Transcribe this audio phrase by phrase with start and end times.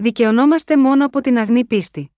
[0.00, 2.10] δικαιωνόμαστε μόνο από την αγνή πίστη.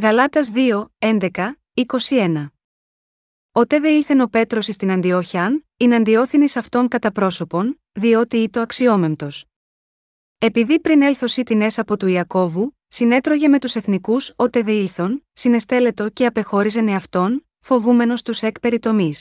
[0.00, 2.46] Γαλάτας 2, 11, 21
[3.52, 8.60] Ότε δε ήλθεν ο Πέτρος εις την Αντιόχιαν, ειν αντιόθυνη αυτών κατά πρόσωπον, διότι είτο
[8.60, 9.44] αξιόμεμπτος.
[10.38, 15.26] Επειδή πριν έλθω την έσα από του Ιακώβου, συνέτρωγε με τους εθνικούς ότε δε ήλθον,
[15.32, 19.12] συνεστέλετο και απεχώριζεν εαυτόν, φοβούμενος τους εκ περιτομή.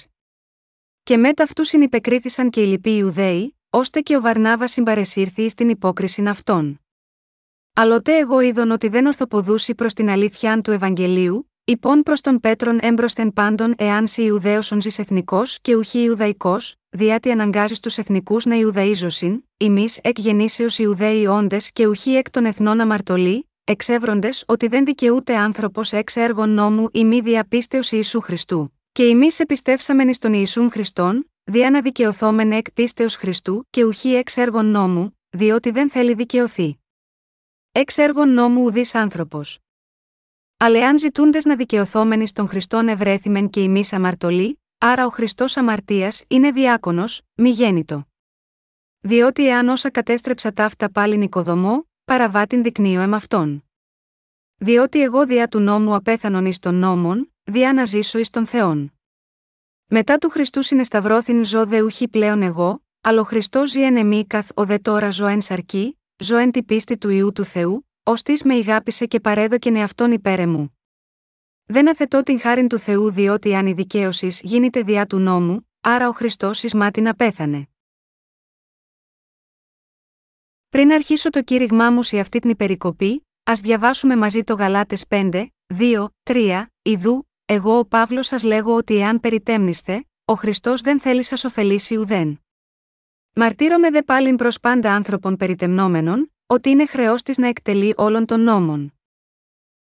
[1.03, 6.23] Και μετά αυτού συνυπεκρίθησαν και οι λοιποί Ιουδαίοι, ώστε και ο Βαρνάβας συμπαρεσύρθη στην υπόκριση
[6.27, 6.79] αυτών.
[7.73, 12.77] Αλλοτέ εγώ είδον ότι δεν ορθοποδούσει προς την αλήθεια του Ευαγγελίου, υπόν προς τον Πέτρον
[12.81, 18.55] έμπροσθεν πάντων εάν σι Ιουδαίος ζεις εθνικός και ουχή Ιουδαϊκός, διάτι αναγκάζεις τους εθνικούς να
[18.55, 24.85] Ιουδαίζωσιν, ημί εκ γεννήσεως Ιουδαίοι όντες και ουχή εκ των εθνών αμαρτωλοί, εξεύροντες ότι δεν
[24.85, 28.73] δικαιούται άνθρωπος εξ έργων νόμου ή μη διαπίστεως Ιησού Χριστού.
[28.91, 34.37] Και εμεί επιστεύσαμενοι στον Ιησούν Χριστόν, διά να δικαιωθόμεν εκ πίστεως Χριστού και ουχή εξ
[34.37, 36.77] έργων νόμου, διότι δεν θέλει δικαιωθεί.
[37.71, 39.59] Εξ έργων νόμου ουδής άνθρωπος.
[40.57, 46.23] Αλλά εάν ζητούντες να δικαιωθόμενοι στον Χριστόν ευρέθημεν και εμεί αμαρτωλοί, άρα ο Χριστός αμαρτίας
[46.27, 48.07] είναι διάκονος, μη γέννητο.
[48.99, 53.17] Διότι εάν όσα κατέστρεψα ταύτα πάλιν οικοδομό, παραβάτην δεικνύω εμ'
[54.55, 58.93] Διότι εγώ διά του νόμου απέθανον εις των νόμων, διά να ζήσω εις των Θεών.
[59.95, 64.25] Μετά του Χριστού συνεσταυρώθην ζω δε ουχή πλέον εγώ, αλλά ο Χριστός ζει εν εμή
[64.27, 67.89] καθ ο δε τώρα ζω εν σαρκή, ζω εν τη πίστη του ιού του Θεού,
[68.03, 70.79] ως με ηγάπησε και παρέδοκεν εαυτόν υπέρ μου.
[71.63, 76.07] Δεν αθετώ την χάριν του Θεού διότι αν η δικαίωσης γίνεται διά του νόμου, άρα
[76.07, 77.67] ο Χριστός εις μάτιν απέθανε.
[80.69, 85.45] Πριν αρχίσω το κήρυγμά μου σε αυτή την υπερικοπή, ας διαβάσουμε μαζί το Γαλάτες 5,
[85.67, 91.23] 2, 3, Ιδού, εγώ ο Παύλος σας λέγω ότι εάν περιτέμνηστε, ο Χριστός δεν θέλει
[91.23, 92.41] σας ωφελήσει ουδέν.
[93.33, 98.41] Μαρτύρομαι δε πάλιν προς πάντα άνθρωπων περιτεμνόμενων, ότι είναι χρεός της να εκτελεί όλων των
[98.41, 98.93] νόμων.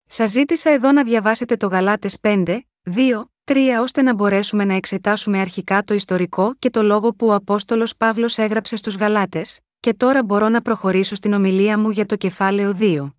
[0.05, 5.39] Σας ζήτησα εδώ να διαβάσετε το Γαλάτες 5, 2, 3 ώστε να μπορέσουμε να εξετάσουμε
[5.39, 10.23] αρχικά το ιστορικό και το λόγο που ο Απόστολος Παύλος έγραψε στους Γαλάτες, και τώρα
[10.23, 13.13] μπορώ να προχωρήσω στην ομιλία μου για το κεφάλαιο 2.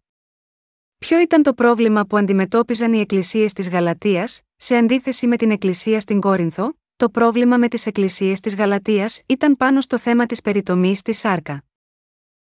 [1.02, 6.00] Ποιο ήταν το πρόβλημα που αντιμετώπιζαν οι εκκλησίες της Γαλατεία, σε αντίθεση με την εκκλησία
[6.00, 10.98] στην Κόρινθο, το πρόβλημα με τις εκκλησίες της Γαλατεία ήταν πάνω στο θέμα της περιτομής
[10.98, 11.64] στη Σάρκα.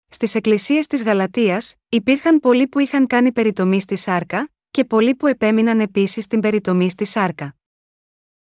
[0.08, 5.26] Στις εκκλησίες της Γαλατεία, υπήρχαν πολλοί που είχαν κάνει περιτομή στη Σάρκα, και πολλοί που
[5.26, 7.56] επέμειναν επίσης στην περιτομή στη Σάρκα.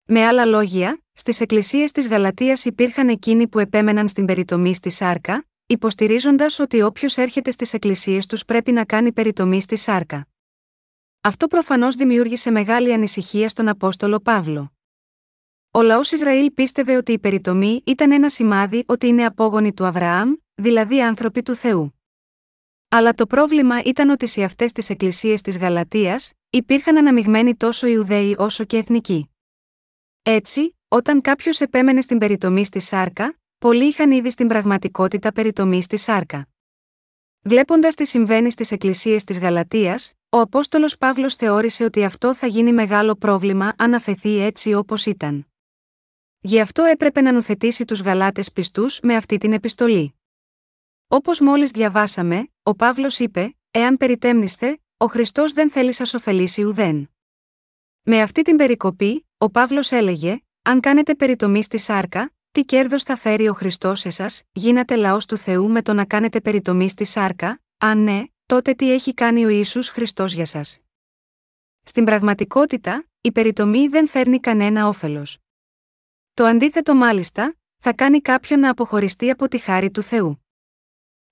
[0.05, 5.45] Με άλλα λόγια, στις εκκλησίες της Γαλατεία υπήρχαν εκείνοι που επέμεναν στην περιτομή στη Σάρκα,
[5.71, 10.29] υποστηρίζοντας ότι όποιος έρχεται στις εκκλησίες τους πρέπει να κάνει περιτομή στη Σάρκα.
[11.21, 14.73] Αυτό προφανώς δημιούργησε μεγάλη ανησυχία στον Απόστολο Παύλο.
[15.71, 20.33] Ο λαός Ισραήλ πίστευε ότι η περιτομή ήταν ένα σημάδι ότι είναι απόγονοι του Αβραάμ,
[20.55, 22.01] δηλαδή άνθρωποι του Θεού.
[22.89, 28.35] Αλλά το πρόβλημα ήταν ότι σε αυτές τις εκκλησίες της Γαλατείας υπήρχαν αναμειγμένοι τόσο Ιουδαίοι
[28.39, 29.31] όσο και εθνικοί.
[30.23, 35.97] Έτσι, όταν κάποιος επέμενε στην περιτομή στη Σάρκα, πολλοί είχαν ήδη στην πραγματικότητα περιτομή στη
[35.97, 36.49] Σάρκα.
[37.43, 42.73] Βλέποντας τι συμβαίνει στις εκκλησίες της Γαλατείας, ο Απόστολος Παύλος θεώρησε ότι αυτό θα γίνει
[42.73, 45.47] μεγάλο πρόβλημα αν αφαιθεί έτσι όπως ήταν.
[46.41, 50.15] Γι' αυτό έπρεπε να νουθετήσει τους Γαλάτες πιστούς με αυτή την επιστολή.
[51.09, 57.11] Όπως μόλις διαβάσαμε, ο Παύλος είπε: Εάν περιτέμνηστε, ο Χριστός δεν θέλει σας ωφελήσει ουδέν.
[58.03, 63.17] Με αυτή την περικοπή, ο Παύλος έλεγε: Αν κάνετε περιτομή στη σάρκα, τι κέρδος θα
[63.17, 67.05] φέρει ο Χριστός σε εσάς, γίνατε λαός του Θεού με το να κάνετε περιτομή στη
[67.05, 70.81] σάρκα, αν ναι, τότε τι έχει κάνει ο Ιησούς Χριστός για σας.
[71.83, 75.39] Στην πραγματικότητα, η περιτομή δεν φέρνει κανένα όφελος.
[76.35, 80.45] Το αντίθετο μάλιστα, θα κάνει κάποιον να αποχωριστεί από τη χάρη του Θεού.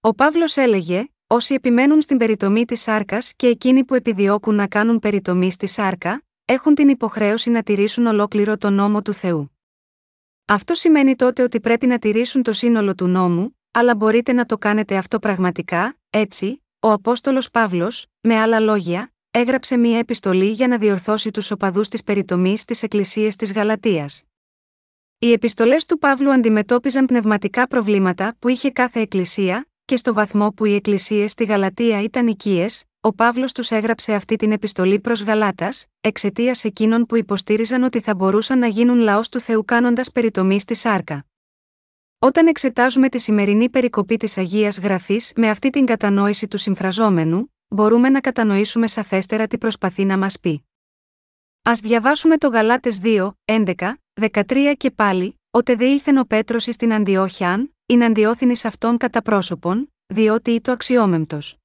[0.01, 4.99] Ο Παύλος έλεγε: Όσοι επιμένουν στην περιτομή της σάρκας και εκείνοι που επιδιώκουν να κάνουν
[4.99, 9.58] περιτομή στη σάρκα, έχουν την υποχρέωση να τηρήσουν ολόκληρο τον νόμο του Θεού.
[10.51, 14.59] Αυτό σημαίνει τότε ότι πρέπει να τηρήσουν το σύνολο του νόμου, αλλά μπορείτε να το
[14.59, 20.79] κάνετε αυτό πραγματικά, έτσι, ο Απόστολος Παύλος, με άλλα λόγια, έγραψε μία επιστολή για να
[20.79, 24.09] διορθώσει τους οπαδούς της περιτομής στις εκκλησίες της Γαλατεία.
[25.19, 30.65] Οι επιστολές του Παύλου αντιμετώπιζαν πνευματικά προβλήματα που είχε κάθε εκκλησία, και στο βαθμό που
[30.65, 35.87] οι εκκλησίες στη Γαλατεία ήταν οικίες, ο Παύλος τους έγραψε αυτή την επιστολή προς Γαλάτας,
[36.01, 40.75] εξαιτίας εκείνων που υποστήριζαν ότι θα μπορούσαν να γίνουν λαός του Θεού κάνοντας περιτομή στη
[40.75, 41.27] σάρκα.
[42.19, 48.09] Όταν εξετάζουμε τη σημερινή περικοπή της Αγίας Γραφής με αυτή την κατανόηση του συμφραζόμενου, μπορούμε
[48.09, 50.65] να κατανοήσουμε σαφέστερα τι προσπαθεί να μας πει.
[51.63, 53.75] Α διαβάσουμε το Γαλάτες 2, 11,
[54.21, 59.93] 13 και πάλι, Ότε δε ήλθεν ο Πέτρος στην Αντιόχιαν, είναι αντιόθυνη αυτόν κατά πρόσωπον,
[60.07, 61.58] διότι το αξιόμεμπτος.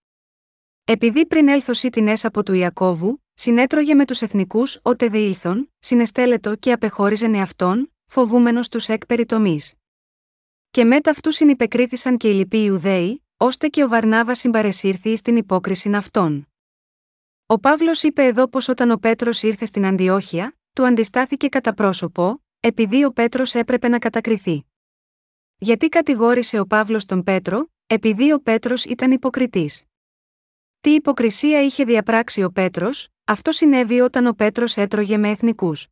[0.85, 6.56] Επειδή πριν έλθω την έσ από του Ιακώβου, συνέτρωγε με τους εθνικούς ότε διήλθον, συνεστέλετο
[6.56, 9.59] και απεχώριζεν εαυτόν, φοβούμενος τους εκ περιτομή.
[10.71, 15.91] Και μετά αυτού συνυπεκρίθησαν και οι λοιποί Ιουδαίοι, ώστε και ο Βαρνάβας συμπαρεσύρθη στην υπόκριση
[15.94, 16.47] αυτών.
[17.45, 22.44] Ο Παύλος είπε εδώ πως όταν ο Πέτρος ήρθε στην Αντιόχεια, του αντιστάθηκε κατά πρόσωπο,
[22.59, 24.65] επειδή ο Πέτρος έπρεπε να κατακριθεί.
[25.57, 29.83] Γιατί κατηγόρησε ο Παύλος τον Πέτρο, επειδή ο Πέτρος ήταν υποκριτής.
[30.83, 35.88] Τι υποκρισία είχε διαπράξει ο Πέτρος, αυτό συνέβη όταν ο Πέτρος έτρωγε με εθνικούς.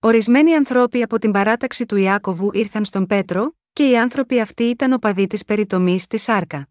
[0.00, 4.92] Ορισμένοι άνθρωποι από την παράταξη του Ιάκωβου ήρθαν στον Πέτρο, και οι άνθρωποι αυτοί ήταν
[4.92, 6.68] οπαδοί της περιτομής στη Σάρκα.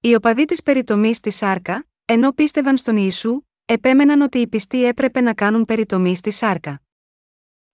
[0.00, 5.20] Οι οπαδοί της περιτομής στη Σάρκα, ενώ πίστευαν στον Ιησού, επέμεναν ότι οι πιστοί έπρεπε
[5.20, 6.82] να κάνουν περιτομή στη Σάρκα.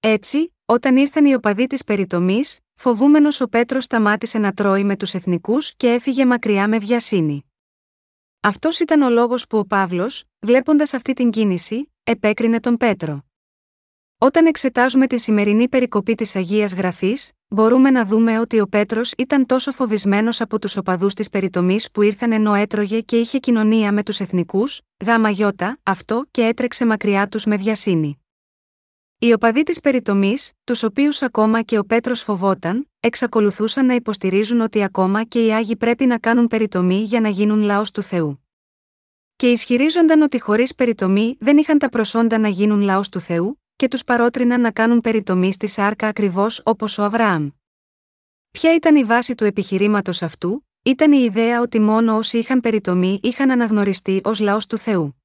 [0.00, 5.14] Έτσι, όταν ήρθαν οι οπαδοί της περιτομής, φοβούμενος ο Πέτρος σταμάτησε να τρώει με τους
[5.14, 7.40] εθνικούς και έφυγε μακριά με βιασύνη.
[8.46, 13.24] Αυτός ήταν ο λόγος που ο Παύλος, βλέποντας αυτή την κίνηση, επέκρινε τον Πέτρο.
[14.18, 19.46] Όταν εξετάζουμε τη σημερινή περικοπή της Αγίας Γραφής, μπορούμε να δούμε ότι ο Πέτρος ήταν
[19.46, 24.02] τόσο φοβισμένος από τους οπαδούς της περιτομής που ήρθαν ενώ έτρωγε και είχε κοινωνία με
[24.02, 28.20] τους εθνικούς, γάμα γιώτα, αυτό και έτρεξε μακριά τους με βιασύνη.
[29.18, 34.82] Οι οπαδοί της περιτομής, τους οποίους ακόμα και ο Πέτρος φοβόταν, εξακολουθούσαν να υποστηρίζουν ότι
[34.82, 38.46] ακόμα και οι Άγιοι πρέπει να κάνουν περιτομή για να γίνουν λαός του Θεού.
[39.36, 43.88] Και ισχυρίζονταν ότι χωρίς περιτομή δεν είχαν τα προσόντα να γίνουν λαός του Θεού, και
[43.88, 47.48] τους παρότριναν να κάνουν περιτομή στη σάρκα ακριβώς όπως ο Αβραάμ.
[48.50, 53.20] Ποια ήταν η βάση του επιχειρήματος αυτού, ήταν η ιδέα ότι μόνο όσοι είχαν περιτομή
[53.22, 55.20] είχαν αναγνωριστεί ως λαός του Θεού.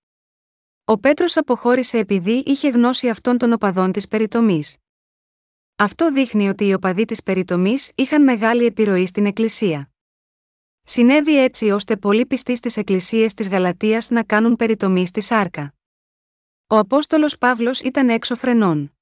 [0.91, 4.77] Ο Πέτρος αποχώρησε επειδή είχε γνώση αυτών των οπαδών της περιτομής.
[5.75, 9.91] Αυτό δείχνει ότι οι οπαδοί της περιτομής είχαν μεγάλη επιρροή στην Εκκλησία.
[10.83, 15.73] Συνέβη έτσι ώστε πολλοί πιστοί στις εκκλησίες της Γαλατεία να κάνουν περιτομή στη σάρκα.
[16.67, 18.93] Ο Απόστολος Παύλος ήταν έξω φρενών.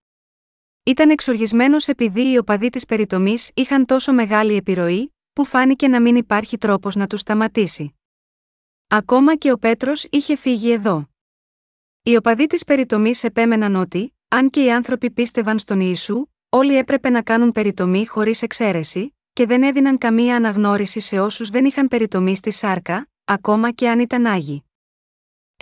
[0.83, 6.15] Ήταν εξοργισμένος επειδή οι οπαδοί της περιτομής είχαν τόσο μεγάλη επιρροή, που φάνηκε να μην
[6.15, 7.95] υπάρχει τρόπος να τους σταματήσει.
[8.88, 11.08] Ακόμα και ο Πέτρος είχε φύγει εδώ.
[12.04, 17.10] Οι οπαδοί της περιτομής επέμεναν ότι, αν και οι άνθρωποι πίστευαν στον Ιησού, όλοι έπρεπε
[17.10, 22.36] να κάνουν περιτομή χωρίς εξαίρεση, και δεν έδιναν καμία αναγνώριση σε όσους δεν είχαν περιτομή
[22.36, 24.63] στη σάρκα, ακόμα και αν ήταν άγιοι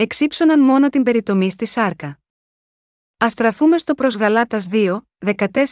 [0.00, 2.18] εξύψωναν μόνο την περιτομή στη σάρκα.
[3.24, 5.00] Α στραφούμε στο προς Γαλάτας 2,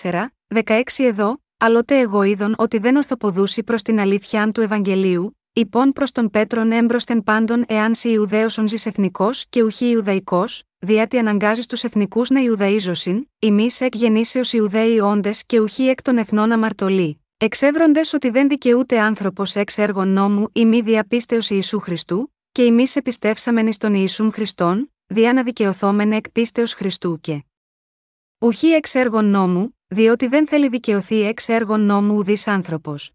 [0.02, 5.92] 14, 16 εδώ, αλλότε εγώ είδων ότι δεν ορθοποδούσει προς την αλήθεια του Ευαγγελίου, υπόν
[5.92, 11.66] προς τον Πέτρον έμπροσθεν πάντων εάν σι Ιουδαίος ονζη εθνικός και ουχή Ιουδαϊκός, διότι αναγκάζεις
[11.66, 17.24] τους εθνικούς να Ιουδαίζωσιν, ημί εκ γεννήσεως Ιουδαίοι όντες και ουχή εκ των εθνών αμαρτωλοί,
[17.36, 22.84] εξεύροντες ότι δεν δικαιούται άνθρωπος εξ έργων νόμου ή μη διαπίστεως Ιησού Χριστού, και εμεί
[22.94, 27.44] επιστεύσαμεν εις τον Ιησούν Χριστόν, διά να δικαιωθόμεν εκ πίστεως Χριστού και
[28.38, 33.10] ουχή εξ έργων νόμου, διότι δεν θέλει δικαιωθεί εξ έργων νόμου ουδής άνθρωπος.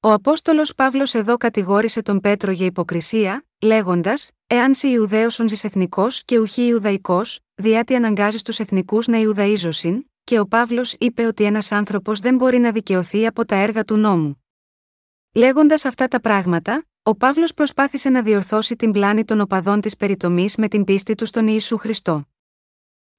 [0.00, 6.24] Ο Απόστολος Παύλος εδώ κατηγόρησε τον Πέτρο για υποκρισία, λέγοντας: Εάν σι Ιουδαίο ον εθνικός
[6.24, 11.72] και ουχή Ιουδαϊκός, διάτι αναγκάζεις τους εθνικούς να Ιουδαίζωσιν, και ο Παύλος είπε ότι ένας
[11.72, 14.44] άνθρωπος δεν μπορεί να δικαιωθεί από τα έργα του νόμου.
[15.32, 20.56] Λέγοντας αυτά τα πράγματα, ο Παύλος προσπάθησε να διορθώσει την πλάνη των οπαδών της περιτομής
[20.56, 22.28] με την πίστη του στον Ιησού Χριστό.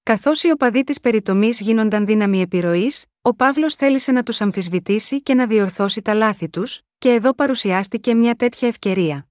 [0.07, 5.33] Καθώς οι οπαδοί της περιτομής γίνονταν δύναμη επιρροής, ο Παύλος θέλησε να τους αμφισβητήσει και
[5.33, 9.27] να διορθώσει τα λάθη τους, και εδώ παρουσιάστηκε μια τέτοια ευκαιρία.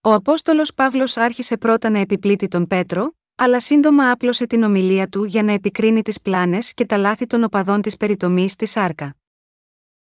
[0.00, 5.24] Ο Απόστολος Παύλος άρχισε πρώτα να επιπλήττει τον Πέτρο, αλλά σύντομα άπλωσε την ομιλία του
[5.24, 9.16] για να επικρίνει τις πλάνες και τα λάθη των οπαδών της περιτομής στη Σάρκα.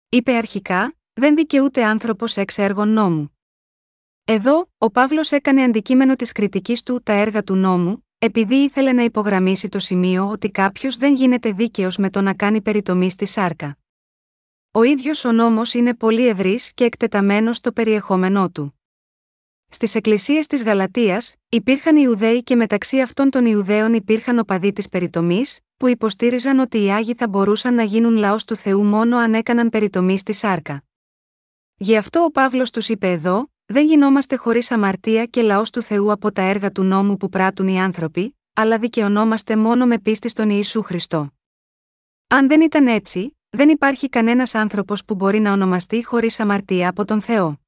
[0.09, 3.39] Είπε αρχικά: Δεν δικαιούται άνθρωπος εξ έργων νόμου.
[4.25, 9.03] Εδώ, ο Παύλος έκανε αντικείμενο της κριτικής του τα έργα του νόμου, επειδή ήθελε να
[9.03, 13.79] υπογραμμίσει το σημείο ότι κάποιος δεν γίνεται δίκαιος με το να κάνει περιτομή στη σάρκα.
[14.73, 18.81] Ο ίδιος ο νόμος είναι πολύ ευρύς και εκτεταμένος στο περιεχόμενό του.
[19.69, 25.61] Στις εκκλησίες της Γαλατείας, υπήρχαν Ιουδαίοι και μεταξύ αυτών των Ιουδαίων υπήρχαν οπαδοί της περιτομής,
[25.77, 29.69] που υποστήριζαν ότι οι Άγιοι θα μπορούσαν να γίνουν λαός του Θεού μόνο αν έκαναν
[29.69, 30.85] περιτομή στη σάρκα.
[31.77, 36.13] Γι' αυτό ο Παύλος τους είπε εδώ, δεν γινόμαστε χωρίς αμαρτία και λαός του Θεού
[36.13, 40.51] από τα έργα του νόμου που πράττουν οι άνθρωποι, αλλά δικαιωνόμαστε μόνο με πίστη στον
[40.51, 41.33] Ιησού Χριστό.
[42.27, 47.05] Αν δεν ήταν έτσι, δεν υπάρχει κανένας άνθρωπος που μπορεί να ονομαστεί χωρίς αμαρτία από
[47.05, 47.61] τον Θεό.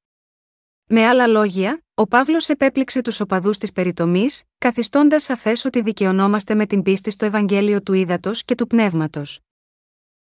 [0.87, 6.65] Με άλλα λόγια, ο Παύλος επέπληξε τους οπαδούς της περιτομής, καθιστώντας σαφές ότι δικαιωνόμαστε με
[6.65, 9.39] την πίστη στο Ευαγγέλιο του Ήδατος και του Πνεύματος.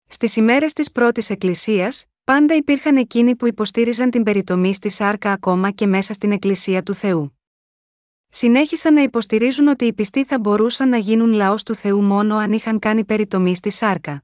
[0.08, 5.72] Στις ημέρες της πρώτης Εκκλησίας, πάντα υπήρχαν εκείνοι που υποστήριζαν την περιτομή στη σάρκα ακόμα
[5.72, 7.39] και μέσα στην Εκκλησία του Θεού.
[8.30, 12.51] Συνέχισαν να υποστηρίζουν ότι οι πιστοί θα μπορούσαν να γίνουν λαός του Θεού μόνο αν
[12.51, 14.24] είχαν κάνει περιτομή στη σάρκα.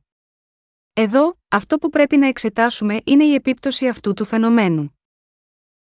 [0.94, 5.00] Εδώ, αυτό που πρέπει να εξετάσουμε είναι η επίπτωση αυτού του φαινομένου.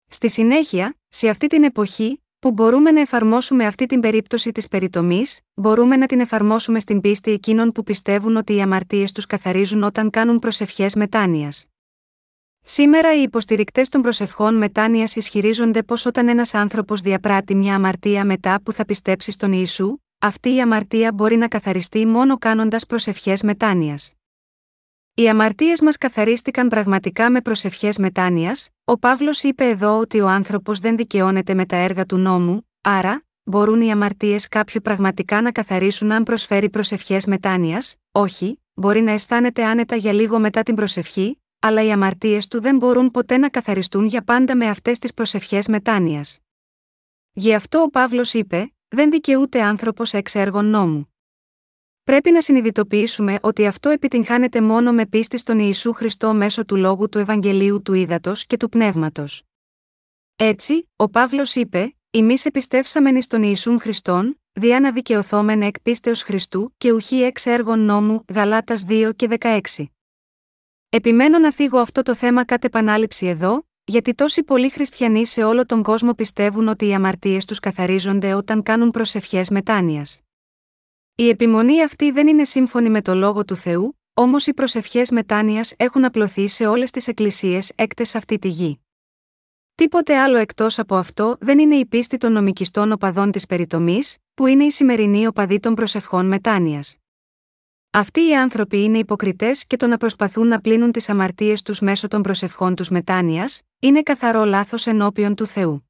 [0.07, 5.39] Στη συνέχεια, σε αυτή την εποχή, που μπορούμε να εφαρμόσουμε αυτή την περίπτωση της περιτομής,
[5.53, 10.09] μπορούμε να την εφαρμόσουμε στην πίστη εκείνων που πιστεύουν ότι οι αμαρτίες τους καθαρίζουν όταν
[10.09, 11.65] κάνουν προσευχές μετάνοιας.
[12.71, 18.61] Σήμερα οι υποστηρικτές των προσευχών μετάνοιας ισχυρίζονται πως όταν ένας άνθρωπος διαπράττει μια αμαρτία μετά
[18.63, 24.13] που θα πιστέψει στον Ιησού, αυτή η αμαρτία μπορεί να καθαριστεί μόνο κάνοντας προσευχές μετάνοιας.
[25.13, 30.79] Οι αμαρτίες μας καθαρίστηκαν πραγματικά με προσευχές μετάνοιας, ο Παύλος είπε εδώ ότι ο άνθρωπος
[30.79, 36.11] δεν δικαιώνεται με τα έργα του νόμου, άρα, μπορούν οι αμαρτίες κάποιου πραγματικά να καθαρίσουν
[36.11, 41.83] αν προσφέρει προσευχές μετάνοιας, όχι, μπορεί να αισθάνεται άνετα για λίγο μετά την προσευχή, αλλά
[41.83, 46.39] οι αμαρτίες του δεν μπορούν ποτέ να καθαριστούν για πάντα με αυτές τις προσευχές μετάνοιας.
[47.31, 51.13] Γι' αυτό ο Παύλος είπε: Δεν δικαιούται άνθρωπος εξ έργων νόμου.
[52.03, 57.09] Πρέπει να συνειδητοποιήσουμε ότι αυτό επιτυγχάνεται μόνο με πίστη στον Ιησού Χριστό μέσω του λόγου
[57.09, 59.43] του Ευαγγελίου του Ήδατος και του Πνεύματος.
[60.35, 66.23] Έτσι, ο Παύλος είπε: Εμείς επιστεύσαμεν εις τον Ιησούν Χριστόν, διά να δικαιωθόμεν εκ πίστεως
[66.23, 69.59] Χριστού και ουχή εξ έργων νόμου, Γαλάτας 2 και 16.
[70.91, 75.65] Επιμένω να θίγω αυτό το θέμα κατ' επανάληψη εδώ, γιατί τόσοι πολλοί χριστιανοί σε όλο
[75.65, 80.21] τον κόσμο πιστεύουν ότι οι αμαρτίες τους καθαρίζονται όταν κάνουν προσευχές μετάνοιας.
[81.15, 85.73] Η επιμονή αυτή δεν είναι σύμφωνη με το λόγο του Θεού, όμως οι προσευχές μετάνοιας
[85.77, 88.79] έχουν απλωθεί σε όλες τις εκκλησίες έκτες αυτή τη γη.
[89.75, 94.45] Τίποτε άλλο εκτός από αυτό δεν είναι η πίστη των νομικιστών οπαδών της περιτομής, που
[94.45, 96.98] είναι οι σημερινοί οπαδοί των προσευχών μετάνοιας.
[97.91, 102.07] Αυτοί οι άνθρωποι είναι υποκριτές και το να προσπαθούν να πλύνουν τις αμαρτίες τους μέσω
[102.07, 105.89] των προσευχών τους μετάνοιας, είναι καθαρό λάθος ενώπιον του Θεού.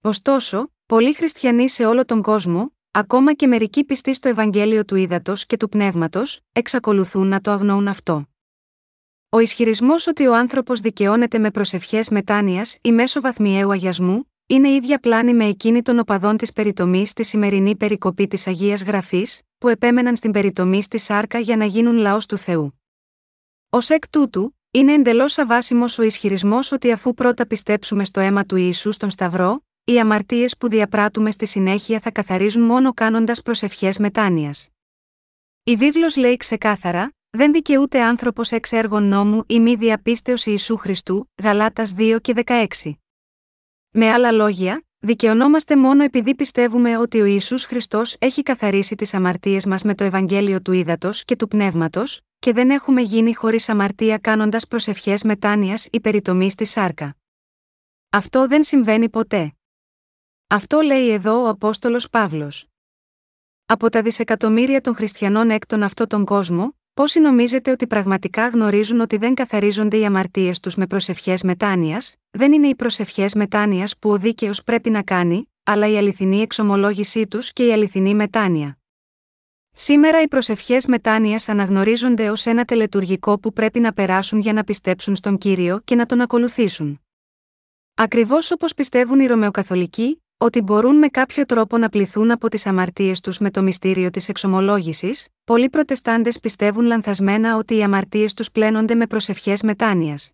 [0.00, 5.46] Ωστόσο, πολλοί χριστιανοί σε όλο τον κόσμο, ακόμα και μερικοί πιστοί στο Ευαγγέλιο του Ήδατος
[5.46, 8.26] και του Πνεύματος, εξακολουθούν να το αγνοούν αυτό.
[9.28, 14.98] Ο ισχυρισμός ότι ο άνθρωπος δικαιώνεται με προσευχές μετάνοιας ή μέσω βαθμιαίου αγιασμού, είναι ίδια
[14.98, 20.16] πλάνη με εκείνη των οπαδών της περιτομής στη σημερινή περικοπή της Αγίας Γραφής, που επέμεναν
[20.16, 22.80] στην περιτομή στη Σάρκα για να γίνουν λαός του Θεού.
[23.70, 28.56] Ω εκ τούτου, είναι εντελώς αβάσιμος ο ισχυρισμός ότι αφού πρώτα πιστέψουμε στο αίμα του
[28.56, 34.68] Ιησού στον Σταυρό, οι αμαρτίες που διαπράττουμε στη συνέχεια θα καθαρίζουν μόνο κάνοντας προσευχές μετάνοιας.
[35.64, 41.30] Η βίβλος λέει ξεκάθαρα: Δεν δικαιούται άνθρωπος εξ έργων νόμου ή μη διαπίστεως Ιησού Χριστού,
[41.42, 43.01] Γαλάτας 2 και 16.
[43.94, 49.66] Με άλλα λόγια, δικαιωνόμαστε μόνο επειδή πιστεύουμε ότι ο Ισού Χριστός έχει καθαρίσει τις αμαρτίες
[49.66, 54.18] μας με το Ευαγγέλιο του Ήδατος και του Πνεύματος, και δεν έχουμε γίνει χωρίς αμαρτία
[54.18, 57.16] κάνοντας προσευχές μετάνοιας ή περιτομή στη σάρκα.
[58.10, 59.54] Αυτό δεν συμβαίνει ποτέ.
[60.46, 62.66] Αυτό λέει εδώ ο Απόστολος Παύλος.
[63.66, 69.16] Από τα δισεκατομμύρια των χριστιανών έκτον αυτόν τον κόσμο, πόσοι νομίζετε ότι πραγματικά γνωρίζουν ότι
[69.16, 74.18] δεν καθαρίζονται οι αμαρτίες τους με προσευχές μετάνοιας, δεν είναι οι προσευχές μετάνοιας που ο
[74.18, 78.78] δίκαιος πρέπει να κάνει, αλλά η αληθινή εξομολόγησή τους και η αληθινή μετάνοια.
[79.72, 85.16] Σήμερα οι προσευχές μετάνοιας αναγνωρίζονται ως ένα τελετουργικό που πρέπει να περάσουν για να πιστέψουν
[85.16, 87.00] στον κύριο και να τον ακολουθήσουν.
[87.94, 93.20] Ακριβώς όπως πιστεύουν οι Ρωμαιοκαθολικοί, ότι μπορούν με κάποιο τρόπο να πληθούν από τις αμαρτίες
[93.20, 98.94] τους με το μυστήριο της εξομολόγησης, πολλοί Προτεστάντες πιστεύουν λανθασμένα ότι οι αμαρτίες τους πλένονται
[98.94, 100.32] με προσευχές μετάνοιας.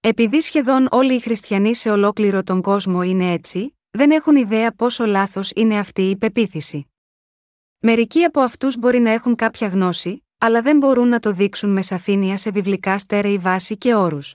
[0.00, 5.06] Επειδή σχεδόν όλοι οι χριστιανοί σε ολόκληρο τον κόσμο είναι έτσι, δεν έχουν ιδέα πόσο
[5.06, 6.86] λάθος είναι αυτή η πεποίθηση.
[7.78, 11.82] Μερικοί από αυτούς μπορεί να έχουν κάποια γνώση, αλλά δεν μπορούν να το δείξουν με
[11.82, 14.34] σαφήνεια σε βιβλικά στέρεη βάση και όρους.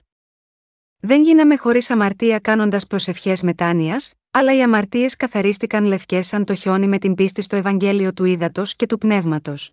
[1.00, 6.86] Δεν γίναμε χωρίς αμαρτία κάνοντας προσευχές μετάνοιας, αλλά οι αμαρτίες καθαρίστηκαν λευκές σαν το χιόνι
[6.86, 9.72] με την πίστη στο Ευαγγέλιο του Ήδατος και του Πνεύματος.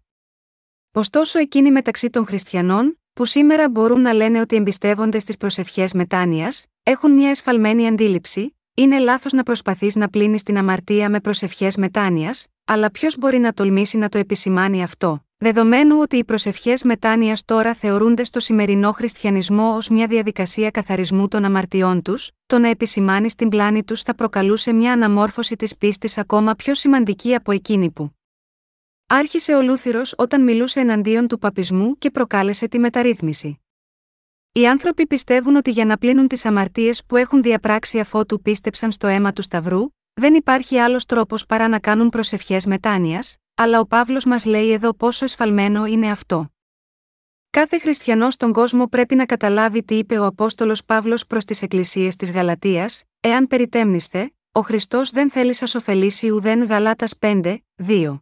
[0.92, 6.66] Ωστόσο, εκείνοι μεταξύ των χριστιανών, που σήμερα μπορούν να λένε ότι εμπιστεύονται στις προσευχές μετάνοιας,
[6.84, 12.48] έχουν μια εσφαλμένη αντίληψη, είναι λάθος να προσπαθείς να πλύνεις την αμαρτία με προσευχές μετάνοιας,
[12.66, 17.74] αλλά ποιος μπορεί να τολμήσει να το επισημάνει αυτό, δεδομένου ότι οι προσευχές μετάνοιας τώρα
[17.74, 23.50] θεωρούνται στο σημερινό χριστιανισμό ως μια διαδικασία καθαρισμού των αμαρτιών τους, το να επισημάνεις στην
[23.50, 28.12] πλάνη τους θα προκαλούσε μια αναμόρφωση της πίστης ακόμα πιο σημαντική από εκείνη που
[29.08, 33.60] άρχισε ο Λούθυρος όταν μιλούσε εναντίον του παπισμού και προκάλεσε τη μεταρρύθμιση.
[34.52, 39.08] Οι άνθρωποι πιστεύουν ότι για να πλύνουν τις αμαρτίες που έχουν διαπράξει αφότου πίστεψαν στο
[39.08, 44.26] αίμα του Σταυρού, δεν υπάρχει άλλος τρόπος παρά να κάνουν προσευχές μετάνοιας, αλλά ο Παύλος
[44.26, 46.54] μας λέει εδώ πόσο εσφαλμένο είναι αυτό.
[47.50, 52.16] Κάθε χριστιανός στον κόσμο πρέπει να καταλάβει τι είπε ο Απόστολος Παύλος προς τις Εκκλησίες
[52.16, 52.90] της Γαλατεία,
[53.20, 58.22] εάν περιτέμνηστε, ο Χριστός δεν θέλει σας ωφελήσει ουδέν Γαλάτας 5, 2.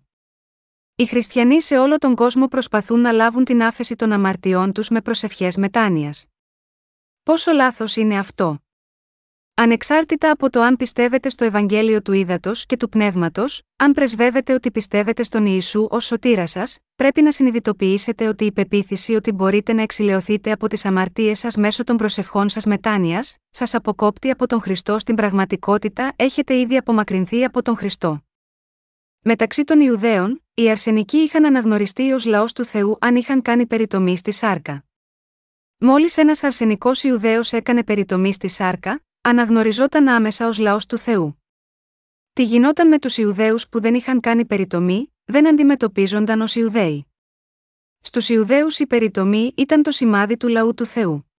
[0.95, 5.01] Οι χριστιανοί σε όλο τον κόσμο προσπαθούν να λάβουν την άφεση των αμαρτιών τους με
[5.01, 6.25] προσευχές μετάνοιας.
[7.23, 8.66] Πόσο λάθος είναι αυτό.
[9.59, 14.71] Ανεξάρτητα από το αν πιστεύετε στο Ευαγγέλιο του Ήδατος και του Πνεύματος, αν πρεσβεύετε ότι
[14.71, 19.81] πιστεύετε στον Ιησού ως σωτήρα σας, πρέπει να συνειδητοποιήσετε ότι η πεποίθηση ότι μπορείτε να
[19.81, 24.99] εξηλαιωθείτε από τις αμαρτίες σας μέσω των προσευχών σας μετάνοιας, σας αποκόπτει από τον Χριστό
[24.99, 28.23] στην πραγματικότητα έχετε ήδη απομακρυνθεί από τον Χριστό.
[29.19, 34.17] Μεταξύ των Ιουδαίων, οι αρσενικοί είχαν αναγνωριστεί ως λαός του Θεού αν είχαν κάνει περιτομή
[34.17, 34.85] στη σάρκα.
[35.77, 41.43] Μόλις ένας αρσενικός Ιουδαίος έκανε περιτομή στη σάρκα, αναγνωριζόταν άμεσα ως λαός του Θεού.
[42.33, 47.07] Τι γινόταν με τους Ιουδαίους που δεν είχαν κάνει περιτομή, δεν αντιμετωπίζονταν ως Ιουδαίοι.
[48.01, 51.31] Στους Ιουδαίους η περιτομή ήταν το σημάδι του λαού του Θεού.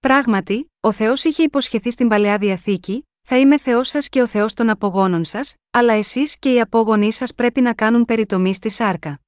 [0.00, 4.54] Πράγματι, ο Θεός είχε υποσχεθεί στην παλαιά διαθήκη, θα είμαι Θεός σας και ο Θεός
[4.54, 9.20] των απογόνων σας, αλλά εσείς και οι απόγονοί σας πρέπει να κάνουν περιτομή στη σάρκα.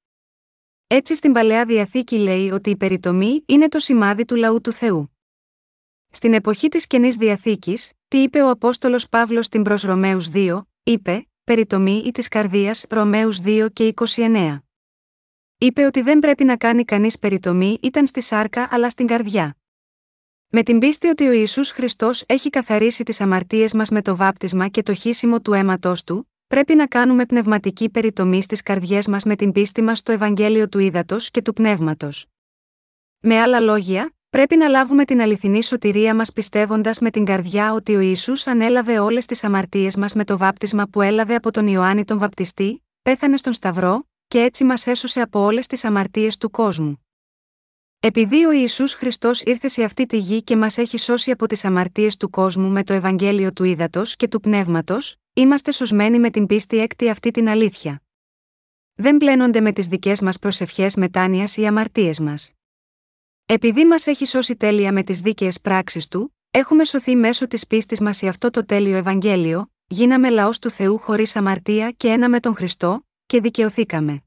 [0.87, 5.18] Έτσι στην παλαιά διαθήκη λέει ότι η περιτομή είναι το σημάδι του λαού του Θεού.
[6.11, 11.27] Στην εποχή της καινής διαθήκης, τι είπε ο Απόστολος Παύλος στην προς Ρωμαίους 2, είπε,
[11.43, 14.59] περιτομή ή της καρδίας Ρωμαίους 2 και 29.
[15.57, 19.57] Είπε ότι δεν πρέπει να κάνει κανείς περιτομή ήταν στη σάρκα αλλά στην καρδιά.
[20.47, 24.67] Με την πίστη ότι ο Ισού Χριστός έχει καθαρίσει τις αμαρτίες μας με το βάπτισμα
[24.67, 29.35] και το χύσιμο του αίματός του, πρέπει να κάνουμε πνευματική περιτομή στις καρδιές μας με
[29.35, 32.25] την πίστη μας στο Ευαγγέλιο του Ήδατος και του Πνεύματος.
[33.19, 37.95] Με άλλα λόγια, πρέπει να λάβουμε την αληθινή σωτηρία μας πιστεύοντας με την καρδιά ότι
[37.95, 42.05] ο Ισού ανέλαβε όλες τις αμαρτίες μας με το βάπτισμα που έλαβε από τον Ιωάννη
[42.05, 47.03] τον Βαπτιστή, πέθανε στον Σταυρό, και έτσι μας έσωσε από όλες τις αμαρτίες του κόσμου.
[47.99, 51.65] Επειδή ο Ισού Χριστός ήρθε σε αυτή τη γη και μας έχει σώσει από τις
[51.65, 56.45] αμαρτίες του κόσμου με το Ευαγγέλιο του Ήδατος και του Πνεύματος, είμαστε σωσμένοι με την
[56.45, 58.01] πίστη έκτη αυτή την αλήθεια.
[58.93, 62.58] Δεν πλένονται με τις δικές μας προσευχές μετάνοιας οι αμαρτίες μας.
[63.51, 67.99] Επειδή μας έχει σώσει τέλεια με τις δίκαιες πράξεις του, έχουμε σωθεί μέσω της πίστης
[67.99, 72.39] μας σε αυτό το τέλειο Ευαγγέλιο, γίναμε λαός του Θεού χωρίς αμαρτία και ένα με
[72.39, 74.21] τον Χριστό, και δικαιωθήκαμε.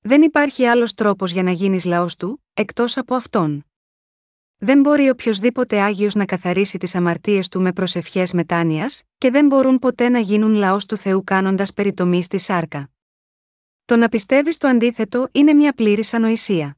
[0.00, 3.64] Δεν υπάρχει άλλος τρόπος για να γίνεις λαός του, εκτός από αυτόν.
[4.56, 9.78] Δεν μπορεί οποιοδήποτε Άγιος να καθαρίσει τις αμαρτίες του με προσευχές μετάνοιας, και δεν μπορούν
[9.78, 12.90] ποτέ να γίνουν λαός του Θεού κάνοντας περιτομή στη σάρκα.
[13.84, 16.76] Το να πιστεύεις το αντίθετο είναι μια πλήρης ανοησία.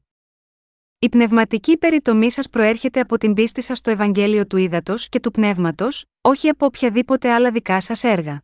[0.99, 5.31] Η πνευματική περιτομή σας προέρχεται από την πίστη σας στο Ευαγγέλιο του Ήδατος και του
[5.31, 8.43] Πνεύματος, όχι από οποιαδήποτε άλλα δικά σας έργα.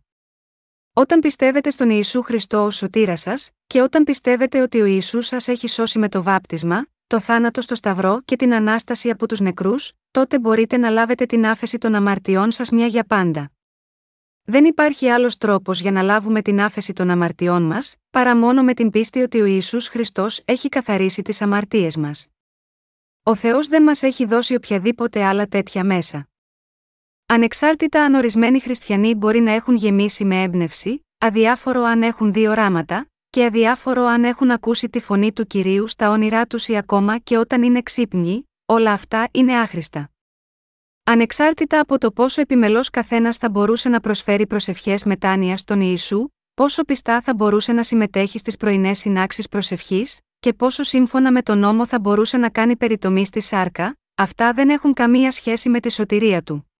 [0.94, 5.48] Όταν πιστεύετε στον Ιησού Χριστό ως σωτήρα σας, και όταν πιστεύετε ότι ο Ιησούς σας
[5.48, 9.92] έχει σώσει με το βάπτισμα, το θάνατο στο Σταυρό και την ανάσταση από τους νεκρούς,
[10.12, 13.52] τότε μπορείτε να λάβετε την άφεση των αμαρτιών σας μια για πάντα.
[14.44, 18.74] Δεν υπάρχει άλλος τρόπος για να λάβουμε την άφεση των αμαρτιών μας, παρά μόνο με
[18.74, 22.28] την πίστη ότι ο Ισού Χριστός έχει καθαρίσει τις αμαρτίες μας.
[23.26, 26.28] Ο Θεός δεν μας έχει δώσει οποιαδήποτε άλλα τέτοια μέσα.
[27.26, 33.08] Ανεξάρτητα αν ορισμένοι χριστιανοί μπορεί να έχουν γεμίσει με έμπνευση, αδιάφορο αν έχουν δει οράματα,
[33.30, 37.38] και αδιάφορο αν έχουν ακούσει τη φωνή του κυρίου στα όνειρά τους ή ακόμα και
[37.38, 40.12] όταν είναι ξύπνοι, όλα αυτά είναι άχρηστα.
[41.04, 46.84] Ανεξάρτητα από το πόσο επιμελώς καθένας θα μπορούσε να προσφέρει προσευχές μετάνοια στον Ιησού, πόσο
[46.84, 51.86] πιστά θα μπορούσε να συμμετέχει στις πρωινές συνάξεις προσευχής, και πόσο σύμφωνα με τον νόμο
[51.86, 56.42] θα μπορούσε να κάνει περιτομή στη σάρκα, αυτά δεν έχουν καμία σχέση με τη σωτηρία
[56.42, 56.72] του.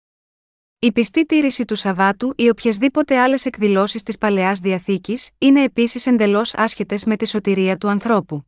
[0.80, 6.54] Η πιστή τήρηση του Σαββάτου ή οποιασδήποτε άλλες εκδηλώσεις της παλαιάς διαθήκης είναι επίσης εντελώς
[6.54, 8.46] άσχετες με τη σωτηρία του ανθρώπου.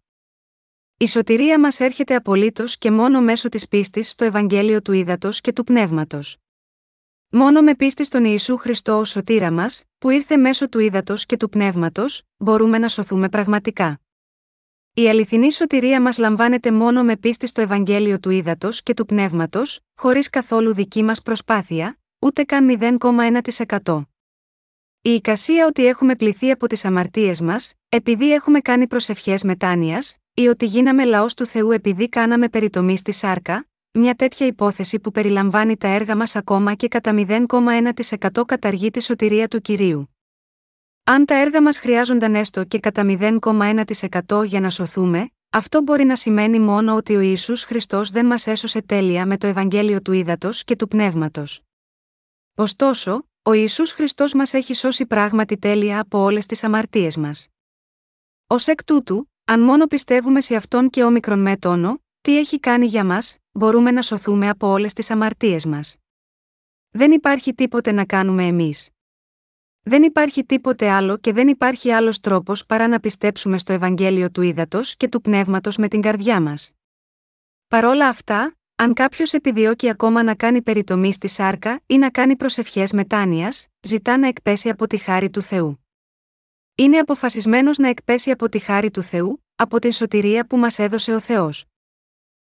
[0.98, 5.54] Η σωτηρία μας έρχεται απολύτως και μόνο μέσω της πίστης στο Ευαγγέλιο του Ήδατος και
[5.54, 6.38] του Πνεύματος.
[7.30, 11.38] Μόνο με πίστη στον Ιησού Χριστό ως σωτήρα μας, που ήρθε μέσω του Ήδατος και
[11.38, 14.00] του Πνεύματος, μπορούμε να σωθούμε πραγματικά.
[14.98, 19.80] Η αληθινή σωτηρία μας λαμβάνεται μόνο με πίστη στο Ευαγγέλιο του Ήδατος και του Πνεύματος,
[19.96, 22.68] χωρίς καθόλου δική μας προσπάθεια, ούτε καν
[23.86, 24.02] 0,1%.
[25.02, 30.48] Η εικασία ότι έχουμε πληθεί από τις αμαρτίες μας, επειδή έχουμε κάνει προσευχές μετάνοιας, ή
[30.48, 35.78] ότι γίναμε λαός του Θεού επειδή κάναμε περιτομή στη σάρκα, μια τέτοια υπόθεση που περιλαμβάνει
[35.78, 40.15] τα έργα μας ακόμα και κατά 0,1% καταργεί τη σωτηρία του κυρίου.
[41.08, 46.16] Αν τα έργα μας χρειάζονταν έστω και κατά 0,1% για να σωθούμε, αυτό μπορεί να
[46.16, 50.64] σημαίνει μόνο ότι ο Ιησούς Χριστός δεν μας έσωσε τέλεια με το Ευαγγέλιο του Ήδατος
[50.64, 51.62] και του Πνεύματος.
[52.56, 57.48] Ωστόσο, ο Ιησούς Χριστός μας έχει σώσει πράγματι τέλεια από όλες τις αμαρτίες μας.
[58.48, 62.86] Ω εκ τούτου, αν μόνο πιστεύουμε σε Αυτόν και όμικρον με τόνο, τι έχει κάνει
[62.86, 65.96] για μας, μπορούμε να σωθούμε από όλες τις αμαρτίες μας.
[66.90, 68.90] Δεν υπάρχει τίποτε να κάνουμε εμείς.
[69.88, 74.42] Δεν υπάρχει τίποτε άλλο και δεν υπάρχει άλλος τρόπος παρά να πιστέψουμε στο Ευαγγέλιο του
[74.42, 76.72] Ήδατος και του Πνεύματος με την καρδιά μας.
[77.68, 82.92] Παρόλα αυτά, αν κάποιος επιδιώκει ακόμα να κάνει περιτομή στη σάρκα ή να κάνει προσευχές
[82.92, 85.86] μετάνοιας, ζητά να εκπέσει από τη χάρη του Θεού.
[86.76, 91.14] Είναι αποφασισμένος να εκπέσει από τη χάρη του Θεού, από την σωτηρία που μας έδωσε
[91.14, 91.66] ο Θεός.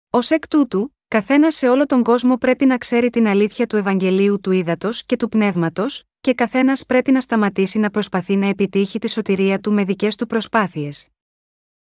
[0.10, 4.40] Ω εκ τούτου, καθένας σε όλο τον κόσμο πρέπει να ξέρει την αλήθεια του Ευαγγελίου
[4.40, 9.10] του Ήδατος και του Πνεύματος, και καθένας πρέπει να σταματήσει να προσπαθεί να επιτύχει τη
[9.10, 11.08] σωτηρία του με δικές του προσπάθειες.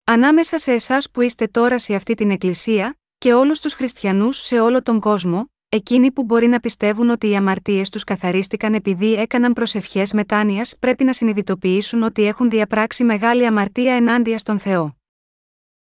[0.05, 4.61] Ανάμεσα σε εσάς που είστε τώρα σε αυτή την Εκκλησία, και όλους τους χριστιανούς σε
[4.61, 9.53] όλο τον κόσμο, εκείνοι που μπορεί να πιστεύουν ότι οι αμαρτίες τους καθαρίστηκαν επειδή έκαναν
[9.53, 14.97] προσευχές μετάνοιας πρέπει να συνειδητοποιήσουν ότι έχουν διαπράξει μεγάλη αμαρτία ενάντια στον Θεό.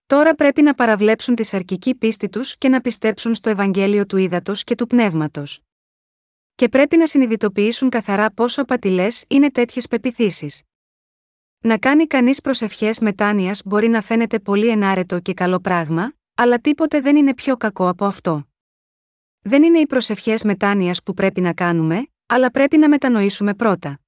[0.07, 4.65] Τώρα πρέπει να παραβλέψουν τη σαρκική πίστη τους και να πιστέψουν στο Ευαγγέλιο του Ήδατος
[4.65, 5.66] και του Πνεύματος.
[6.57, 10.63] Και πρέπει να συνειδητοποιήσουν καθαρά πόσο απατηλές είναι τέτοιες πεπιθήσεις.
[11.61, 17.01] Να κάνει κανείς προσευχές μετάνοιας μπορεί να φαίνεται πολύ ενάρετο και καλό πράγμα, αλλά τίποτε
[17.01, 18.49] δεν είναι πιο κακό από αυτό.
[19.41, 24.01] Δεν είναι οι προσευχές μετάνοιας που πρέπει να κάνουμε, αλλά πρέπει να μετανοήσουμε πρώτα.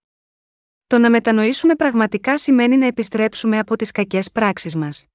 [0.86, 5.06] Το να μετανοήσουμε πραγματικά σημαίνει να επιστρέψουμε από τις κακές πράξεις μας.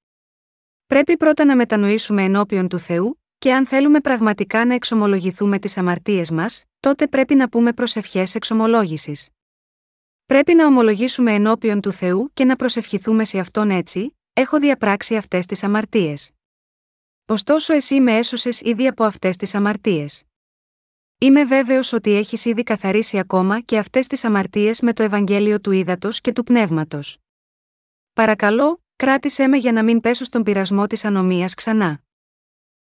[0.86, 6.32] Πρέπει πρώτα να μετανοήσουμε ενώπιον του Θεού, και αν θέλουμε πραγματικά να εξομολογηθούμε τις αμαρτίες
[6.32, 9.30] μας, τότε πρέπει να πούμε προσευχές εξομολόγησης.
[10.26, 15.46] Πρέπει να ομολογήσουμε ενώπιον του Θεού και να προσευχηθούμε σε αυτόν έτσι, έχω διαπράξει αυτές
[15.46, 16.32] τις αμαρτίες.
[17.26, 20.24] Ωστόσο, εσύ με έσωσες ήδη από αυτές τις αμαρτίες.
[21.18, 25.72] Είμαι βέβαιος ότι έχεις ήδη καθαρίσει ακόμα και αυτές τις αμαρτίες με το Ευαγγέλιο του
[25.72, 27.18] Ήδατος και του Πνεύματος.
[28.14, 32.04] Παρακαλώ, κράτησέ με για να μην πέσω στον πειρασμό της ανομίας ξανά.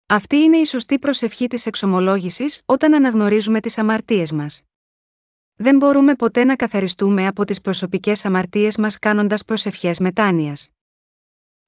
[0.08, 4.62] Αυτή είναι η σωστή προσευχή της εξομολόγησης όταν αναγνωρίζουμε τις αμαρτίες μας.
[5.56, 10.70] Δεν μπορούμε ποτέ να καθαριστούμε από τις προσωπικές αμαρτίες μας κάνοντας προσευχές μετάνοιας.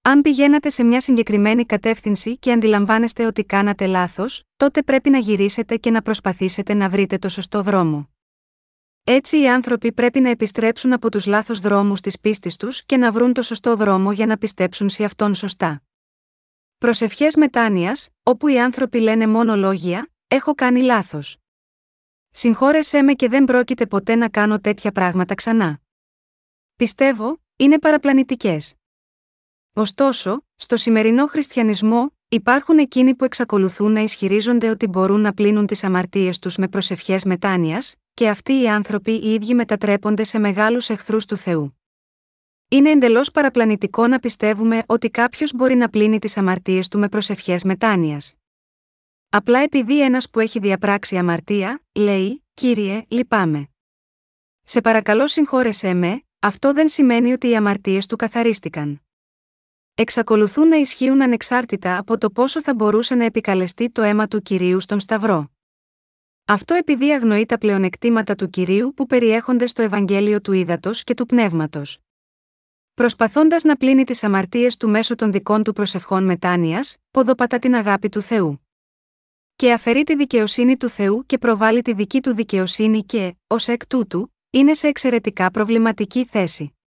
[0.02, 5.78] Αν πηγαίνατε σε μια συγκεκριμένη κατεύθυνση και αντιλαμβάνεστε ότι κάνατε λάθος, τότε πρέπει να γυρίσετε
[5.78, 8.10] και να προσπαθήσετε να βρείτε το σωστό δρόμο.
[9.04, 13.12] Έτσι οι άνθρωποι πρέπει να επιστρέψουν από τους λάθος δρόμους της πίστης τους και να
[13.12, 15.82] βρουν το σωστό δρόμο για να πιστέψουν σε αυτόν σωστά.
[16.77, 21.37] Προσευχές μετάνοιας, όπου οι άνθρωποι λένε μόνο λόγια, έχω κάνει λάθος.
[22.29, 25.79] Συγχώρεσέ με και δεν πρόκειται ποτέ να κάνω τέτοια πράγματα ξανά.
[26.75, 28.73] Πιστεύω, είναι παραπλανητικές.
[29.73, 35.83] Ωστόσο, στο σημερινό χριστιανισμό, υπάρχουν εκείνοι που εξακολουθούν να ισχυρίζονται ότι μπορούν να πλύνουν τις
[35.83, 41.25] αμαρτίες τους με προσευχές μετάνοιας, και αυτοί οι άνθρωποι οι ίδιοι μετατρέπονται σε μεγάλους εχθρούς
[41.25, 41.79] του Θεού.
[42.69, 47.63] Είναι εντελώς παραπλανητικό να πιστεύουμε ότι κάποιος μπορεί να πλύνει τις αμαρτίες του με προσευχές
[47.63, 48.34] μετάνοιας.
[49.30, 53.67] Απλά επειδή ένας που έχει διαπράξει αμαρτία, λέει: Κύριε, λυπάμαι.
[54.63, 59.01] Σε παρακαλώ συγχώρεσέ με, αυτό δεν σημαίνει ότι οι αμαρτίες του καθαρίστηκαν
[59.99, 64.80] εξακολουθούν να ισχύουν ανεξάρτητα από το πόσο θα μπορούσε να επικαλεστεί το αίμα του κυρίου
[64.80, 65.51] στον Σταυρό.
[66.45, 71.25] Αυτό επειδή αγνοεί τα πλεονεκτήματα του κυρίου που περιέχονται στο Ευαγγέλιο του Ήδατος και του
[71.25, 71.99] Πνεύματος.
[72.97, 78.10] Προσπαθώντας να πλύνει τις αμαρτίες του μέσω των δικών του προσευχών μετάνοιας, ποδοπατά την αγάπη
[78.10, 78.67] του Θεού.
[79.55, 83.88] Και αφαιρεί τη δικαιοσύνη του Θεού και προβάλλει τη δική του δικαιοσύνη και, ως εκ
[83.88, 86.77] τούτου, είναι σε εξαιρετικά προβληματική θέση.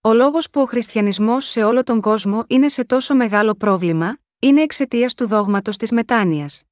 [0.00, 4.62] Ο λόγος που ο χριστιανισμός σε όλο τον κόσμο είναι σε τόσο μεγάλο πρόβλημα, είναι
[4.62, 6.62] εξαιτίας του δόγματος της μετάνοιας.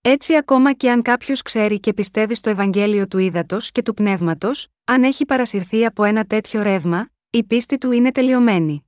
[0.00, 4.66] Έτσι, ακόμα και αν κάποιος ξέρει και πιστεύει στο Ευαγγέλιο του ύδατο και του πνεύματος,
[4.84, 8.84] αν έχει παρασυρθεί από ένα τέτοιο ρεύμα, η πίστη του είναι τελειωμένη.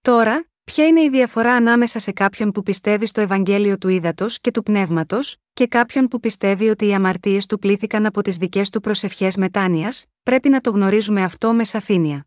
[0.00, 4.50] Τώρα, ποια είναι η διαφορά ανάμεσα σε κάποιον που πιστεύει στο Ευαγγέλιο του ύδατο και
[4.50, 8.80] του πνεύματος, και κάποιον που πιστεύει ότι οι αμαρτίες του πλήθηκαν από τις δικές του
[8.80, 12.26] προσευχές μετάνοιας, πρέπει να το γνωρίζουμε αυτό με σαφήνεια.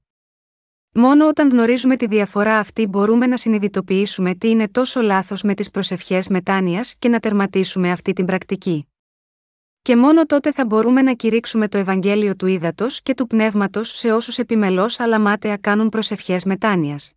[0.91, 5.71] Μόνο όταν γνωρίζουμε τη διαφορά αυτή μπορούμε να συνειδητοποιήσουμε τι είναι τόσο λάθος με τις
[5.71, 8.88] προσευχές μετάνοιας και να τερματίσουμε αυτή την πρακτική.
[9.81, 14.11] Και μόνο τότε θα μπορούμε να κηρύξουμε το Ευαγγέλιο του ύδατο και του πνεύματος σε
[14.11, 17.13] όσους επιμελώς αλλά μάταια κάνουν προσευχές μετάνοιας.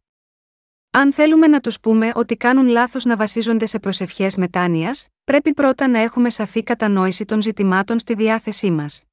[0.90, 5.88] Αν θέλουμε να τους πούμε ότι κάνουν λάθος να βασίζονται σε προσευχές μετάνοιας, πρέπει πρώτα
[5.88, 9.04] να έχουμε σαφή κατανόηση των ζητημάτων στη διάθεσή μας.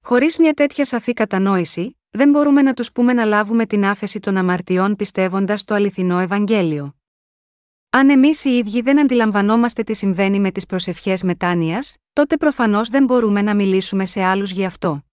[0.00, 4.36] Χωρίς μια τέτοια σαφή κατανόηση, δεν μπορούμε να τους πούμε να λάβουμε την άφεση των
[4.36, 6.94] αμαρτιών πιστεύοντας το αληθινό Ευαγγέλιο.
[7.90, 13.04] Αν εμείς οι ίδιοι δεν αντιλαμβανόμαστε τι συμβαίνει με τις προσευχές μετάνοιας, τότε προφανώς δεν
[13.04, 15.04] μπορούμε να μιλήσουμε σε άλλους γι' αυτό.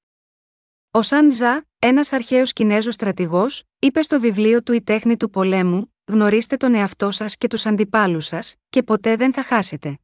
[0.91, 5.93] Ο Σαν Ζα, ένας αρχαίος Κινέζος στρατηγός, είπε στο βιβλίο του Η τέχνη του πολέμου,
[6.05, 9.99] γνωρίστε τον εαυτό σας και τους αντιπάλους σας, και ποτέ δεν θα χάσετε.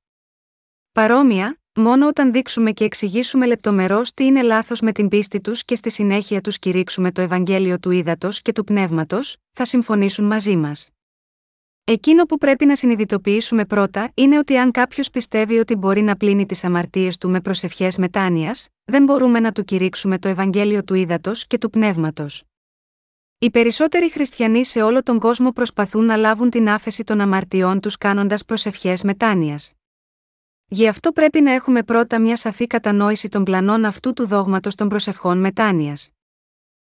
[0.91, 5.75] Παρόμοια, μόνο όταν δείξουμε και εξηγήσουμε λεπτομερώς τι είναι λάθος με την πίστη τους και
[5.75, 10.89] στη συνέχεια τους κηρύξουμε το Ευαγγέλιο του ύδατο και του πνεύματος, θα συμφωνήσουν μαζί μας.
[11.89, 16.45] Εκείνο που πρέπει να συνειδητοποιήσουμε πρώτα είναι ότι αν κάποιος πιστεύει ότι μπορεί να πλύνει
[16.45, 21.31] τις αμαρτίες του με προσευχές μετάνοιας, δεν μπορούμε να του κηρύξουμε το Ευαγγέλιο του ύδατο
[21.47, 22.43] και του πνεύματος.
[23.39, 27.97] Οι περισσότεροι χριστιανοί σε όλο τον κόσμο προσπαθούν να λάβουν την άφεση των αμαρτιών τους
[27.97, 29.73] κάνοντας προσευχές μετάνοιας.
[30.65, 34.87] Γι' αυτό πρέπει να έχουμε πρώτα μια σαφή κατανόηση των πλανών αυτού του δόγματος των
[34.87, 36.09] προσευχών μετάνοιας.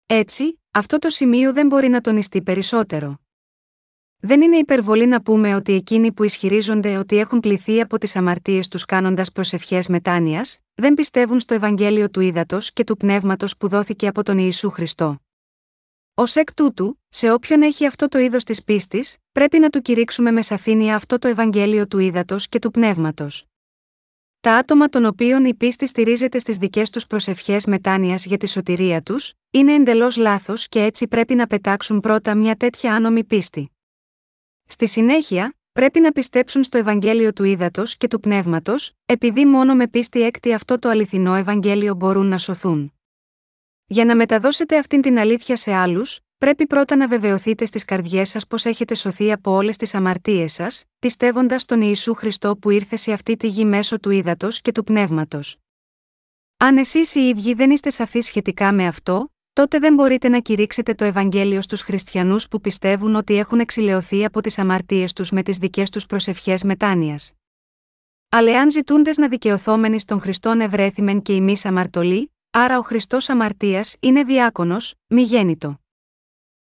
[0.06, 3.20] Έτσι, αυτό το σημείο δεν μπορεί να τονιστεί περισσότερο.
[4.22, 8.68] Δεν είναι υπερβολή να πούμε ότι εκείνοι που ισχυρίζονται ότι έχουν πληθεί από τις αμαρτίες
[8.68, 14.08] τους κάνοντας προσευχές μετάνοιας, δεν πιστεύουν στο Ευαγγέλιο του ύδατο και του πνεύματος που δόθηκε
[14.08, 15.22] από τον Ιησού Χριστό.
[16.14, 20.32] Ω εκ τούτου, σε όποιον έχει αυτό το είδος της πίστης, πρέπει να του κηρύξουμε
[20.32, 23.46] με σαφήνεια αυτό το Ευαγγέλιο του ύδατο και του πνεύματος.
[24.40, 29.02] Τα άτομα των οποίων η πίστη στηρίζεται στις δικές τους προσευχές μετάνοιας για τη σωτηρία
[29.02, 33.72] τους, είναι εντελώς λάθος και έτσι πρέπει να πετάξουν πρώτα μια τέτοια άνομη πίστη.
[34.72, 39.88] Στη συνέχεια, πρέπει να πιστέψουν στο Ευαγγέλιο του ύδατο και του πνεύματος, επειδή μόνο με
[39.88, 42.94] πίστη έκτη αυτό το αληθινό Ευαγγέλιο μπορούν να σωθούν.
[43.86, 48.48] Για να μεταδώσετε αυτήν την αλήθεια σε άλλους, πρέπει πρώτα να βεβαιωθείτε στις καρδιές σας
[48.48, 53.12] πως έχετε σωθεί από όλες τις αμαρτίες σας, πιστεύοντας τον Ιησού Χριστό που ήρθε σε
[53.12, 55.58] αυτή τη γη μέσω του ύδατο και του πνεύματος.
[56.58, 60.94] Αν εσείς οι ίδιοι δεν είστε σαφείς σχετικά με αυτό, τότε δεν μπορείτε να κηρύξετε
[60.94, 65.58] το Ευαγγέλιο στους χριστιανούς που πιστεύουν ότι έχουν εξηλαιωθεί από τις αμαρτίες τους με τις
[65.58, 67.34] δικές τους προσευχές μετάνοιας.
[68.30, 73.96] Αλλά εάν ζητούντες να δικαιωθόμενοι στον Χριστόν ευρέθημεν και εμεί αμαρτωλοί, άρα ο Χριστός αμαρτίας
[74.00, 75.80] είναι διάκονος, μη γέννητο.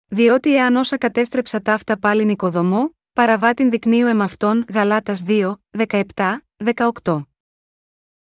[0.07, 5.55] Διότι εάν όσα κατέστρεψα ταύτα πάλιν οικοδομό, παραβάτην δεικνύω εμαυτόν Γαλάτας 2,
[5.89, 6.03] 17,
[7.03, 7.23] 18.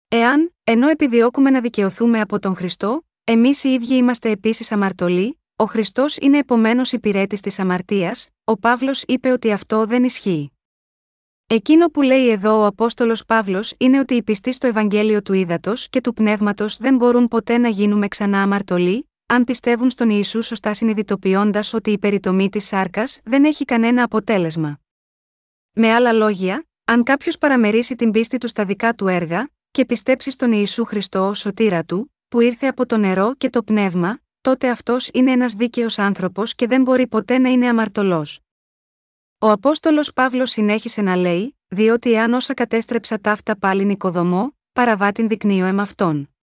[0.08, 5.64] Εάν, ενώ επιδιώκουμε να δικαιωθούμε από τον Χριστό, Εμείς οι ίδιοι είμαστε επίσης αμαρτωλοί, ο
[5.64, 10.52] Χριστός είναι επομένως υπηρέτης της αμαρτίας, ο Παύλος είπε ότι αυτό δεν ισχύει.
[11.46, 15.88] Εκείνο που λέει εδώ ο Απόστολος Παύλος είναι ότι οι πιστοί στο Ευαγγέλιο του Ήδατος
[15.88, 20.74] και του Πνεύματος δεν μπορούν ποτέ να γίνουμε ξανά αμαρτωλοί, αν πιστεύουν στον Ιησού σωστά
[20.74, 24.80] συνειδητοποιώντας ότι η περιτομή της σάρκας δεν έχει κανένα αποτέλεσμα.
[25.72, 30.30] Με άλλα λόγια, αν κάποιος παραμερίσει την πίστη του στα δικά του έργα, και πιστέψει
[30.30, 34.70] στον Ιησού Χριστό ως σωτήρα του, που ήρθε από το νερό και το πνεύμα, τότε
[34.70, 38.40] αυτός είναι ένας δίκαιος άνθρωπος και δεν μπορεί ποτέ να είναι αμαρτωλός.
[39.38, 45.66] Ο Απόστολος Παύλος συνέχισε να λέει: Διότι εάν όσα κατέστρεψα ταύτα πάλιν οικοδομό, παραβάτην δεικνύω
[45.66, 46.34] εμαυτόν.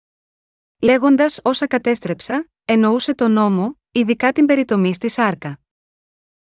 [0.82, 5.60] Λέγοντας όσα κατέστρεψα, εννοούσε τον νόμο, ειδικά την περιτομή στη σάρκα.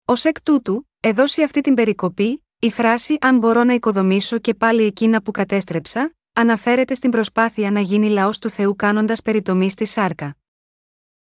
[0.05, 4.83] Ω εκ τούτου, εδώσει αυτή την περικοπή, η φράση Αν μπορώ να οικοδομήσω και πάλι
[4.83, 10.37] εκείνα που κατέστρεψα, αναφέρεται στην προσπάθεια να γίνει λαός του Θεού κάνοντας περιτομή στη σάρκα.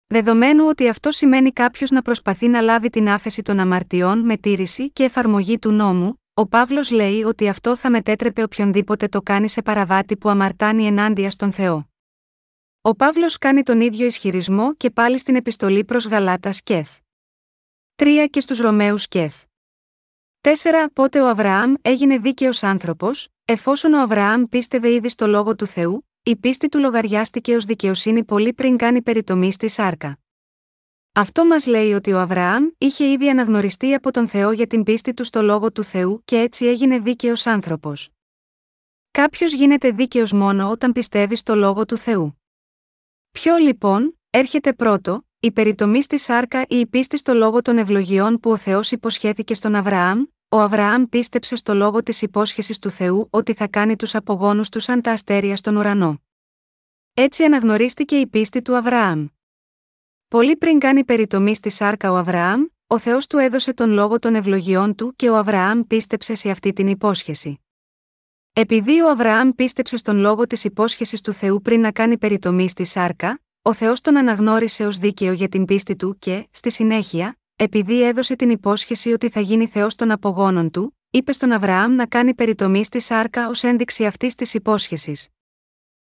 [0.06, 4.90] Δεδομένου ότι αυτό σημαίνει κάποιος να προσπαθεί να λάβει την άφεση των αμαρτιών με τήρηση
[4.90, 9.62] και εφαρμογή του νόμου, ο Παύλος λέει ότι αυτό θα μετέτρεπε οποιονδήποτε το κάνει σε
[9.62, 11.90] παραβάτη που αμαρτάνει ενάντια στον Θεό.
[12.80, 16.90] Ο Παύλος κάνει τον ίδιο ισχυρισμό και πάλι στην επιστολή προς Γαλάτας Σκεφ.
[17.96, 19.42] 3 και στους Ρωμαίους Σκεφ.
[20.40, 20.50] 4.
[20.92, 26.08] Πότε ο Αβραάμ έγινε δίκαιος άνθρωπος, εφόσον ο Αβραάμ πίστευε ήδη στο λόγο του Θεού,
[26.22, 30.18] η πίστη του λογαριάστηκε ως δικαιοσύνη πολύ πριν κάνει περιτομή στη σάρκα.
[31.12, 35.14] Αυτό μας λέει ότι ο Αβραάμ είχε ήδη αναγνωριστεί από τον Θεό για την πίστη
[35.14, 38.08] του στο λόγο του Θεού και έτσι έγινε δίκαιος άνθρωπος.
[39.10, 42.40] Κάποιος γίνεται δίκαιος μόνο όταν πιστεύει στο λόγο του Θεού.
[43.30, 48.40] Ποιο λοιπόν, έρχεται πρώτο, η περιτομή στη σάρκα ή η πίστη στο λόγο των ευλογιών
[48.40, 53.28] που ο Θεός υποσχέθηκε στον Αβραάμ, ο Αβραάμ πίστεψε στο λόγο της υπόσχεσης του Θεού
[53.30, 56.22] ότι θα κάνει τους απογόνους του σαν τα αστέρια στον ουρανό.
[57.14, 59.26] Έτσι αναγνωρίστηκε η πίστη του Αβραάμ.
[60.28, 64.34] Πολύ πριν κάνει περιτομή στη σάρκα ο Αβραάμ, ο Θεός του έδωσε τον λόγο των
[64.34, 67.60] ευλογιών του και ο Αβραάμ πίστεψε σε αυτή την υπόσχεση.
[68.52, 72.84] Επειδή ο Αβραάμ πίστεψε στον λόγο της υπόσχεσης του Θεού πριν να κάνει περιτομή στη
[72.84, 78.02] σάρκα, ο Θεός τον αναγνώρισε ως δίκαιο για την πίστη του και, στη συνέχεια, επειδή
[78.02, 82.34] έδωσε την υπόσχεση ότι θα γίνει Θεός των απογόνων του, είπε στον Αβραάμ να κάνει
[82.34, 85.28] περιτομή στη σάρκα ως ένδειξη αυτής της υπόσχεσης.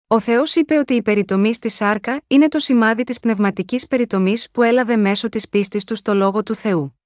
[0.08, 4.62] Ο Θεός είπε ότι η περιτομή στη σάρκα είναι το σημάδι της πνευματικής περιτομής που
[4.62, 6.99] έλαβε μέσω της πίστης του στο λόγο του Θεού.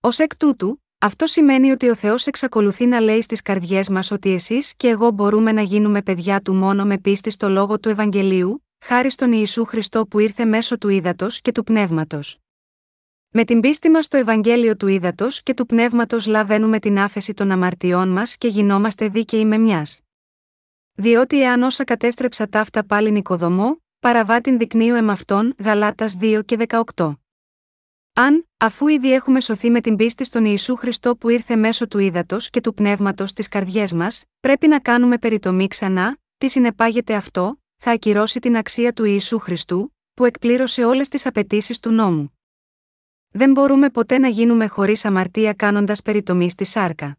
[0.00, 4.30] Ω εκ τούτου, αυτό σημαίνει ότι ο Θεός εξακολουθεί να λέει στις καρδιές μας ότι
[4.30, 8.66] εσείς και εγώ μπορούμε να γίνουμε παιδιά του μόνο με πίστη στο λόγο του Ευαγγελίου,
[8.84, 12.41] χάρη στον Ιησού Χριστό που ήρθε μέσω του ύδατος και του πνεύματος.
[13.34, 17.50] Με την πίστη μας στο Ευαγγέλιο του Ήδατος και του Πνεύματος λαβαίνουμε την άφεση των
[17.50, 20.00] αμαρτιών μας και γινόμαστε δίκαιοι με μιας.
[20.92, 26.56] Διότι εάν όσα κατέστρεψα ταύτα πάλι νοικοδομό, παραβά την δεικνύω εμαυτόν, Γαλάτας 2 και
[26.94, 27.16] 18.
[28.12, 31.98] Αν, αφού ήδη έχουμε σωθεί με την πίστη στον Ιησού Χριστό που ήρθε μέσω του
[31.98, 37.62] ύδατο και του πνεύματος στι καρδιές μας, πρέπει να κάνουμε περιτομή ξανά, τι συνεπάγεται αυτό,
[37.76, 42.36] θα ακυρώσει την αξία του Ιησού Χριστού, που εκπλήρωσε όλες τις απαιτήσεις του νόμου.
[43.32, 47.18] Δεν μπορούμε ποτέ να γίνουμε χωρίς αμαρτία κάνοντας περιτομή στη σάρκα.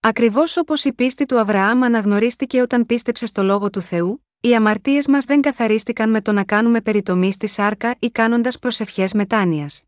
[0.00, 5.06] Ακριβώς όπως η πίστη του Αβραάμ αναγνωρίστηκε όταν πίστεψε στο λόγο του Θεού, οι αμαρτίες
[5.06, 9.82] μας δεν καθαρίστηκαν με το να κάνουμε περιτομή στη σάρκα ή κάνοντας προσευχές μετάνοιας.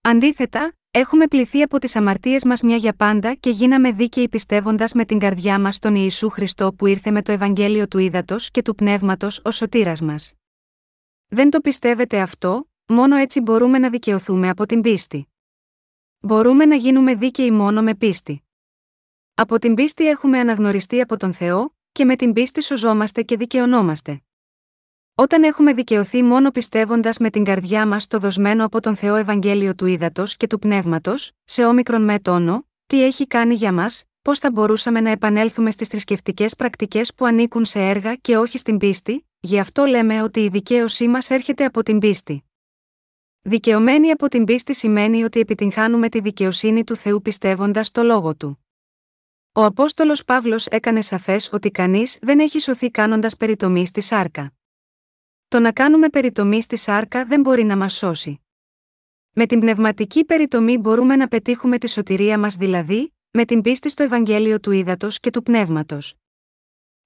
[0.00, 5.04] Αντίθετα, έχουμε πληθεί από τις αμαρτίες μας μια για πάντα και γίναμε δίκαιοι πιστεύοντας με
[5.04, 8.74] την καρδιά μας στον Ιησού Χριστό που ήρθε με το Ευαγγέλιο του Ήδατος και του
[8.74, 10.34] Πνεύματος ως σωτήρας μας.
[11.28, 15.28] Δεν το πιστεύετε αυτό, μόνο έτσι μπορούμε να δικαιωθούμε από την πίστη.
[16.20, 18.42] Μπορούμε να γίνουμε δίκαιοι μόνο με πίστη.
[19.34, 24.22] Από την πίστη έχουμε αναγνωριστεί από τον Θεό, και με την πίστη σωζόμαστε και δικαιωνόμαστε.
[25.14, 29.74] Όταν έχουμε δικαιωθεί μόνο πιστεύοντας με την καρδιά μας το δοσμένο από τον Θεό Ευαγγέλιο
[29.74, 34.38] του Ήδατος και του Πνεύματος, σε όμικρον με τόνο, τι έχει κάνει για μας, πώς
[34.38, 39.26] θα μπορούσαμε να επανέλθουμε στις θρησκευτικές πρακτικές που ανήκουν σε έργα και όχι στην πίστη,
[39.40, 42.44] γι' αυτό λέμε ότι η δικαίωσή μας έρχεται από την πίστη.
[43.44, 48.66] Δικαιωμένοι από την πίστη σημαίνει ότι επιτυγχάνουμε τη δικαιοσύνη του Θεού πιστεύοντας το λόγο του.
[49.52, 54.52] Ο Απόστολος Παύλος έκανε σαφές ότι κανείς δεν έχει σωθεί κάνοντας περιτομή στη σάρκα.
[55.48, 58.40] Το να κάνουμε περιτομή στη σάρκα δεν μπορεί να μας σώσει.
[59.32, 64.02] Με την πνευματική περιτομή μπορούμε να πετύχουμε τη σωτηρία μας δηλαδή, με την πίστη στο
[64.02, 66.14] Ευαγγέλιο του Ήδατος και του Πνεύματος.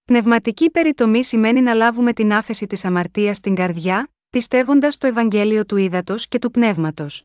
[0.05, 5.76] Πνευματική περιτομή σημαίνει να λάβουμε την άφεση της αμαρτίας στην καρδιά, πιστεύοντας το Ευαγγέλιο του
[5.76, 7.24] Ήδατος και του Πνεύματος.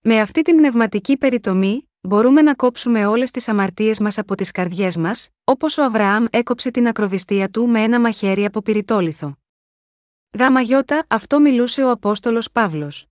[0.00, 4.96] Με αυτή την πνευματική περιτομή, μπορούμε να κόψουμε όλες τις αμαρτίες μας από τις καρδιές
[4.96, 9.36] μας, όπως ο Αβραάμ έκοψε την ακροβιστία του με ένα μαχαίρι από πυρητόλιθο.
[10.38, 13.06] Γάμα γιώτα, αυτό μιλούσε ο Απόστολος Παύλος.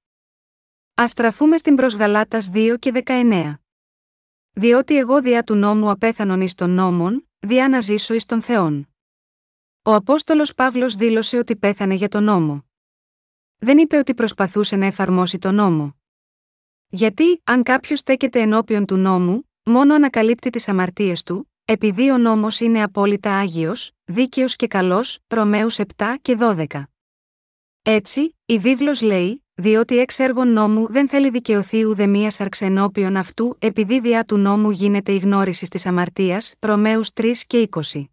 [1.02, 3.54] Α στραφούμε στην προς 2 και 19.
[4.52, 8.90] Διότι εγώ διά του νόμου απέθανον εις των νόμων, διά να ζήσω εις των Θεών.
[9.82, 12.69] Ο Απόστολος Παύλος δήλωσε ότι πέθανε για τον νόμο.
[13.60, 15.96] Δεν είπε ότι προσπαθούσε να εφαρμόσει τον νόμο.
[16.88, 22.60] Γιατί, αν κάποιος στέκεται ενώπιον του νόμου, μόνο ανακαλύπτει τις αμαρτίες του, επειδή ο νόμος
[22.60, 26.84] είναι απόλυτα άγιος, δίκαιος και καλός, Ρωμαίους 7 και 12.
[27.82, 33.56] Έτσι, η βίβλος λέει, διότι εξ έργων νόμου δεν θέλει δικαιωθεί ουδε μία ενώπιον αυτού,
[33.60, 38.04] επειδή διά του νόμου γίνεται η γνώριση της αμαρτίας, Ρωμαίους 3 και 20.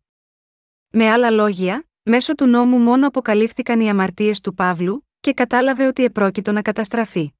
[0.90, 6.04] Με άλλα λόγια, μέσω του νόμου μόνο αποκαλύφθηκαν οι αμαρτίες του Παύλου, και κατάλαβε ότι
[6.04, 7.32] επρόκειτο να καταστραφεί.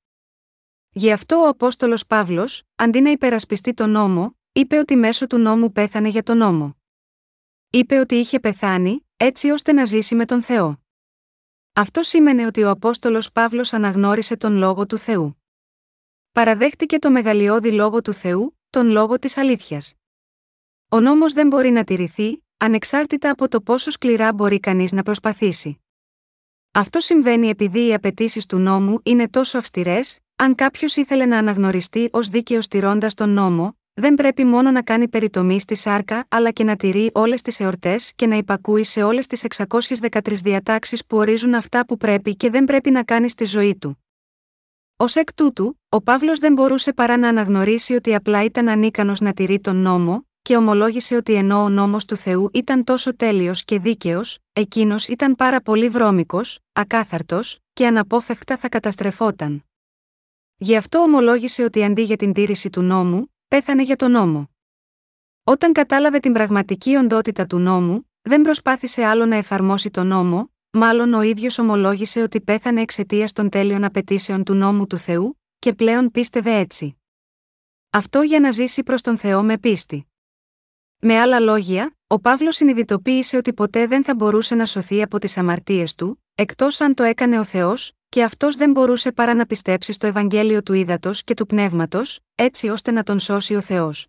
[0.90, 5.72] Γι' αυτό ο Απόστολος Παύλος, αντί να υπερασπιστεί τον νόμο, είπε ότι μέσω του νόμου
[5.72, 6.76] πέθανε για τον νόμο.
[7.70, 10.82] Είπε ότι είχε πεθάνει, έτσι ώστε να ζήσει με τον Θεό.
[11.72, 15.42] Αυτό σήμαινε ότι ο Απόστολος Παύλος αναγνώρισε τον λόγο του Θεού.
[16.32, 19.94] Παραδέχτηκε το μεγαλειώδη λόγο του Θεού, τον λόγο της αλήθειας.
[20.88, 25.80] Ο νόμος δεν μπορεί να τηρηθεί, ανεξάρτητα από το πόσο σκληρά μπορεί κανείς να προσπαθήσει.
[26.76, 32.08] Αυτό συμβαίνει επειδή οι απαιτήσεις του νόμου είναι τόσο αυστηρές, αν κάποιος ήθελε να αναγνωριστεί
[32.12, 36.64] ως δίκαιο τηρώντα τον νόμο, δεν πρέπει μόνο να κάνει περιτομή στη σάρκα αλλά και
[36.64, 39.44] να τηρεί όλες τις εορτές και να υπακούει σε όλες τις
[40.08, 44.04] 613 διατάξεις που ορίζουν αυτά που πρέπει και δεν πρέπει να κάνει στη ζωή του.
[44.96, 49.32] Ω εκ τούτου, ο Παύλος δεν μπορούσε παρά να αναγνωρίσει ότι απλά ήταν ανίκανος να
[49.32, 53.78] τηρεί τον νόμο, και ομολόγησε ότι ενώ ο νόμος του Θεού ήταν τόσο τέλειος και
[53.78, 59.64] δίκαιος, εκείνος ήταν πάρα πολύ βρώμικος, ακάθαρτος, και αναπόφευκτα θα καταστρεφόταν.
[60.56, 64.50] Γι' αυτό ομολόγησε ότι αντί για την τήρηση του νόμου, πέθανε για τον νόμο.
[65.44, 71.14] Όταν κατάλαβε την πραγματική οντότητα του νόμου, δεν προσπάθησε άλλο να εφαρμόσει τον νόμο, μάλλον
[71.14, 76.10] ο ίδιος ομολόγησε ότι πέθανε εξαιτίας των τέλειων απαιτήσεων του νόμου του Θεού, και πλέον
[76.10, 77.00] πίστευε έτσι.
[77.90, 80.06] Αυτό για να ζήσει προς τον Θεό με πίστη.
[81.08, 85.38] Με άλλα λόγια, ο Παύλος συνειδητοποίησε ότι ποτέ δεν θα μπορούσε να σωθεί από τις
[85.38, 89.92] αμαρτίες του, εκτός αν το έκανε ο Θεός, και αυτός δεν μπορούσε παρά να πιστέψει
[89.92, 94.06] στο Ευαγγέλιο του ύδατο και του πνεύματος, έτσι ώστε να τον σώσει ο Θεός.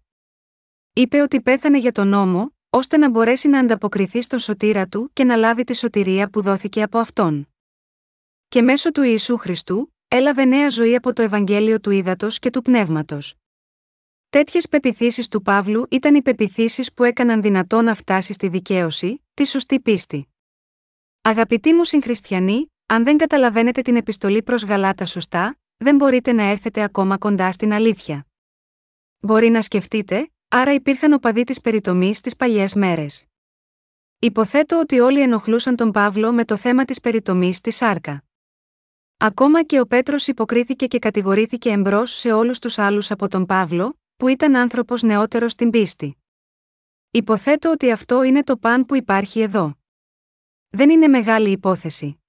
[0.93, 5.23] Είπε ότι πέθανε για τον νόμο, ώστε να μπορέσει να ανταποκριθεί στον σωτήρα του και
[5.23, 7.47] να λάβει τη σωτηρία που δόθηκε από αυτόν.
[8.47, 12.61] Και μέσω του Ιησού Χριστού, έλαβε νέα ζωή από το Ευαγγέλιο του ύδατο και του
[12.61, 13.35] πνεύματος.
[14.29, 19.45] Τέτοιες πεπιθήσεις του Παύλου ήταν οι πεπιθήσεις που έκαναν δυνατό να φτάσει στη δικαίωση, τη
[19.45, 20.27] σωστή πίστη.
[21.21, 26.81] Αγαπητοί μου συγχριστιανοί, αν δεν καταλαβαίνετε την επιστολή προς Γαλάτα σωστά, δεν μπορείτε να έρθετε
[26.81, 28.27] ακόμα κοντά στην αλήθεια.
[29.19, 33.25] Μπορεί να σκεφτείτε, άρα υπήρχαν οπαδοί της περιτομής στις παλιές μέρες.
[34.19, 38.23] Υποθέτω ότι όλοι ενοχλούσαν τον Παύλο με το θέμα της περιτομής στη Σάρκα.
[39.17, 43.99] Ακόμα και ο Πέτρος υποκρίθηκε και κατηγορήθηκε εμπρός σε όλους τους άλλους από τον Παύλο,
[44.17, 46.17] που ήταν άνθρωπος νεότερος στην πίστη.
[47.11, 49.77] Υποθέτω ότι αυτό είναι το παν που υπάρχει εδώ.
[50.69, 52.21] Δεν είναι μεγάλη υπόθεση.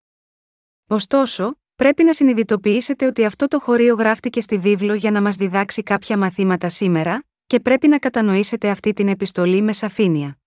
[0.89, 5.83] Ωστόσο, πρέπει να συνειδητοποιήσετε ότι αυτό το χωρίο γράφτηκε στη βίβλο για να μας διδάξει
[5.83, 10.39] κάποια μαθήματα σήμερα, και πρέπει να κατανοήσετε αυτή την επιστολή με σαφήνεια.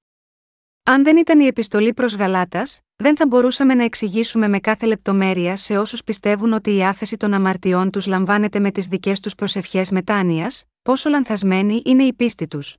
[0.83, 5.55] Αν δεν ήταν η επιστολή προς Γαλάτας, δεν θα μπορούσαμε να εξηγήσουμε με κάθε λεπτομέρεια
[5.55, 9.91] σε όσους πιστεύουν ότι η άφεση των αμαρτιών τους λαμβάνεται με τις δικές τους προσευχές
[9.91, 12.77] μετάνοιας, πόσο λανθασμένη είναι η πίστη τους.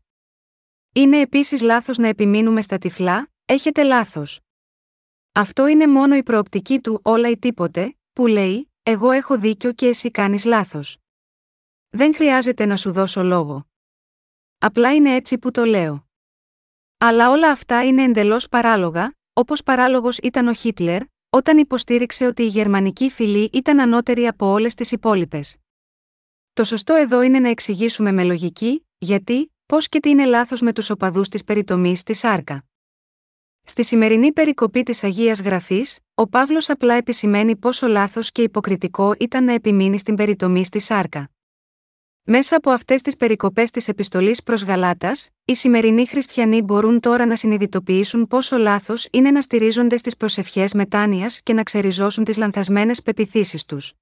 [0.95, 4.41] Είναι επίσης λάθος να επιμείνουμε στα τυφλά, έχετε λάθος.
[5.33, 9.87] Αυτό είναι μόνο η προοπτική του όλα ή τίποτε, που λέει, Εγώ έχω δίκιο και
[9.87, 10.97] εσύ κάνεις λάθος.
[11.91, 13.67] Δεν χρειάζεται να σου δώσω λόγο.
[14.59, 16.09] Απλά είναι έτσι που το λέω.
[16.99, 22.47] Αλλά όλα αυτά είναι εντελώς παράλογα, όπως παράλογος ήταν ο Χίτλερ, όταν υποστήριξε ότι η
[22.47, 25.57] γερμανική φυλή ήταν ανώτερη από όλες τις υπόλοιπες.
[26.53, 30.73] Το σωστό εδώ είναι να εξηγήσουμε με λογική, γιατί, πώς και τι είναι λάθος με
[30.73, 32.65] τους οπαδούς της περιτομής τη Σάρκα.
[33.65, 39.45] Στη σημερινή περικοπή της Αγίας Γραφής, ο Παύλος απλά επισημαίνει πόσο λάθος και υποκριτικό ήταν
[39.45, 41.31] να επιμείνει στην περιτομή στη Σάρκα.
[42.25, 47.37] Μέσα από αυτές τις περικοπές της επιστολής προς Γαλάτας, οι σημερινοί χριστιανοί μπορούν τώρα να
[47.37, 53.65] συνειδητοποιήσουν πόσο λάθος είναι να στηρίζονται στις προσευχές μετάνοιας και να ξεριζώσουν τις λανθασμένες πεπιθήσεις
[53.65, 53.93] τους.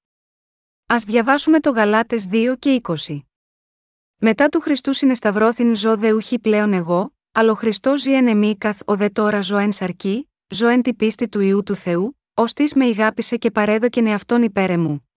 [0.87, 3.21] Α διαβάσουμε το Γαλάτες 2 και 20.
[4.17, 8.57] Μετά του Χριστού συνεσταυρώθην ζω δε ουχή πλέον εγώ, αλλά ο Χριστός ζει εν εμή
[8.59, 12.19] καθ ο δε τώρα ζω εν σαρκή, ζω εν τη πίστη του ιού του Θεού,
[12.35, 15.10] ως με ηγάπησε και παρέδοκεν εαυτόν υπέρ μου.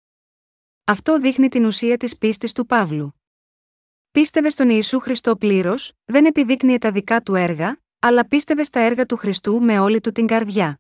[0.84, 3.22] Αυτό δείχνει την ουσία της πίστης του Παύλου.
[4.12, 9.06] Πίστευε στον Ιησού Χριστό πλήρως, δεν επιδείκνυε τα δικά του έργα, αλλά πίστευε στα έργα
[9.06, 10.80] του Χριστού με όλη του την καρδιά.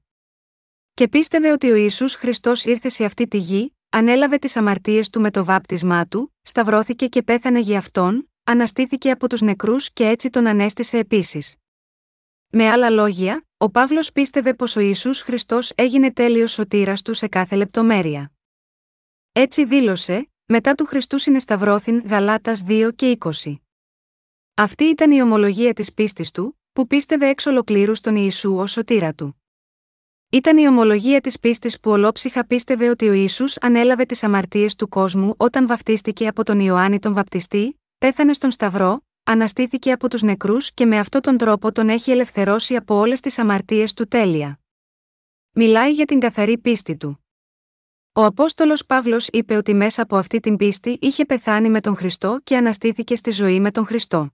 [0.93, 5.21] Και πίστευε ότι ο Ιησούς Χριστός ήρθε σε αυτή τη γη, ανέλαβε τις αμαρτίες του
[5.21, 10.29] με το βάπτισμά του, σταυρώθηκε και πέθανε για αυτόν, αναστήθηκε από τους νεκρούς και έτσι
[10.29, 11.55] τον ανέστησε επίσης.
[12.49, 17.27] Με άλλα λόγια, ο Παύλος πίστευε πως ο Ιησούς Χριστός έγινε τέλειος σωτήρας του σε
[17.27, 18.31] κάθε λεπτομέρεια.
[19.33, 23.55] Έτσι δήλωσε, μετά του Χριστού συνεσταυρώθην Γαλάτας 2 και 20.
[24.53, 29.13] Αυτή ήταν η ομολογία της πίστης του, που πίστευε εξ ολοκλήρου στον Ιησού ως σωτήρα
[29.13, 29.41] του.
[30.29, 34.89] Ήταν η ομολογία της πίστης που ολόψυχα πίστευε ότι ο Ιησούς ανέλαβε τις αμαρτίες του
[34.89, 40.73] κόσμου όταν βαφτίστηκε από τον Ιωάννη τον Βαπτιστή, πέθανε στον Σταυρό, αναστήθηκε από τους νεκρούς
[40.73, 44.59] και με αυτόν τον τρόπο τον έχει ελευθερώσει από όλες τις αμαρτίες του τέλεια.
[45.51, 47.25] Μιλάει για την καθαρή πίστη του.
[48.13, 52.39] Ο Απόστολος Παύλος είπε ότι μέσα από αυτή την πίστη είχε πεθάνει με τον Χριστό
[52.43, 54.33] και αναστήθηκε στη ζωή με τον Χριστό.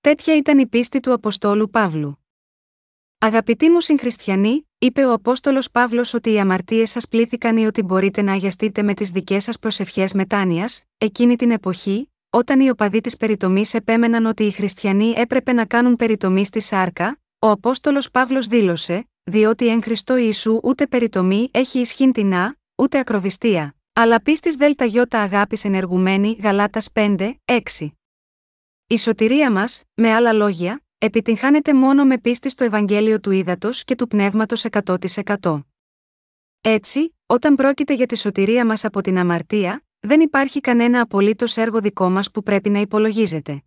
[0.00, 2.24] Τέτοια ήταν η πίστη του Αποστόλου Παύλου.
[3.18, 8.22] Αγαπητοί μου συγχριστιανοί, είπε ο Απόστολος Παύλος ότι οι αμαρτίες σας πλήθηκαν ή ότι μπορείτε
[8.22, 13.16] να αγιαστείτε με τις δικές σας προσευχές μετάνοιας, εκείνη την εποχή, όταν οι οπαδοί της
[13.16, 19.08] περιτομής επέμεναν ότι οι χριστιανοί έπρεπε να κάνουν περιτομή στη σάρκα, ο Απόστολος Παύλος δήλωσε,
[19.22, 22.34] διότι εν Χριστώ Ιησού ούτε περιτομή έχει ισχύν την
[22.76, 27.90] ούτε ακροβιστία, αλλά πίστης ΔΕΛΤΑ γιώτα αγάπης ενεργουμένη Γαλάτας 5, 6.
[28.86, 33.94] Η σωτηρία μας, με άλλα λόγια, επιτυγχάνεται μόνο με πίστη στο Ευαγγέλιο του Ήδατος και
[33.94, 35.60] του Πνεύματος 100%.
[36.60, 41.80] Έτσι, όταν πρόκειται για τη σωτηρία μας από την αμαρτία, δεν υπάρχει κανένα απολύτως έργο
[41.80, 43.62] δικό μας που πρέπει να υπολογίζεται.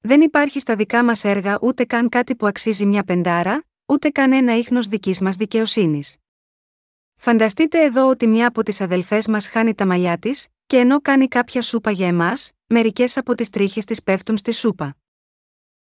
[0.00, 4.32] Δεν υπάρχει στα δικά μας έργα ούτε καν κάτι που αξίζει μια πεντάρα, ούτε καν
[4.32, 6.16] ένα ίχνος δικής μας δικαιοσύνης.
[7.20, 11.28] Φανταστείτε εδώ ότι μια από τις αδελφές μας χάνει τα μαλλιά της, και ενώ κάνει
[11.28, 14.96] κάποια σούπα για εμάς, μερικές από τις τρίχες της πέφτουν στη σούπα.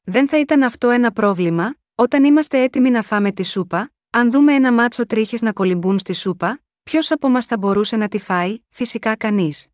[0.05, 4.55] Δεν θα ήταν αυτό ένα πρόβλημα, όταν είμαστε έτοιμοι να φάμε τη σούπα, αν δούμε
[4.55, 8.59] ένα μάτσο τρίχες να κολυμπούν στη σούπα, ποιος από μας θα μπορούσε να τη φάει,
[8.69, 9.67] φυσικά κανείς.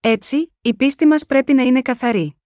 [0.00, 2.39] Έτσι, η πίστη μας πρέπει να είναι καθαρή.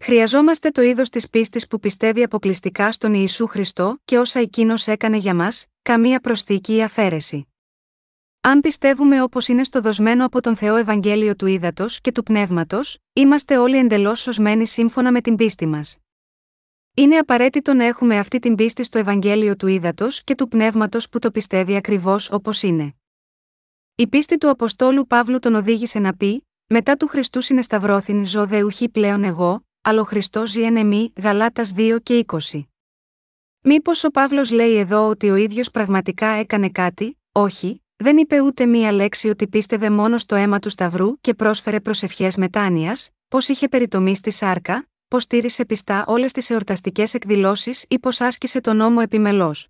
[0.00, 5.16] Χρειαζόμαστε το είδος της πίστης που πιστεύει αποκλειστικά στον Ιησού Χριστό και όσα εκείνος έκανε
[5.16, 7.48] για μας, καμία προσθήκη ή αφαίρεση.
[8.40, 12.98] Αν πιστεύουμε όπως είναι στο δοσμένο από τον Θεό Ευαγγέλιο του Ήδατος και του Πνεύματος,
[13.12, 15.98] είμαστε όλοι εντελώς σωσμένοι σύμφωνα με την πίστη μας.
[16.94, 21.18] Είναι απαραίτητο να έχουμε αυτή την πίστη στο Ευαγγέλιο του Ήδατος και του Πνεύματος που
[21.18, 22.94] το πιστεύει ακριβώς όπως είναι.
[23.94, 28.62] Η πίστη του Αποστόλου Παύλου τον οδήγησε να πει: Μετά του Χριστού συνεσταυρώθην ζω δε
[28.62, 32.62] ουχή πλέον εγώ, αλλά ο Χριστός ζει εν εμή, Γαλάτας 2 και 20.
[33.60, 38.66] Μήπως ο Παύλος λέει εδώ ότι ο ίδιος πραγματικά έκανε κάτι, όχι, δεν είπε ούτε
[38.66, 43.68] μία λέξη ότι πίστευε μόνο στο αίμα του Σταυρού και πρόσφερε προσευχές μετάνοιας, πω είχε
[43.68, 48.98] περιτομή στη σάρκα, πω τήρησε πιστά όλες τις εορταστικές εκδηλώσεις ή πω άσκησε τον νόμο
[49.02, 49.68] επιμελώς;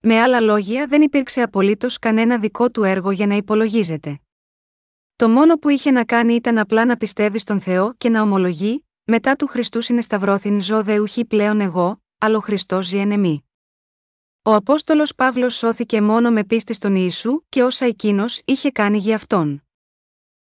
[0.00, 4.20] Με άλλα λόγια, δεν υπήρξε απολύτως κανένα δικό του έργο για να υπολογίζεται.
[5.16, 8.82] Το μόνο που είχε να κάνει ήταν απλά να πιστεύει στον Θεό και να ομολογεί,
[9.10, 13.42] μετά του Χριστού συνεσταυρώθην ζω δε ουχή πλέον εγώ, αλλά ο Χριστός ζει εν
[14.42, 19.14] Ο Απόστολος Παύλος σώθηκε μόνο με πίστη στον Ιησού και όσα εκείνος είχε κάνει για
[19.14, 19.62] αυτόν.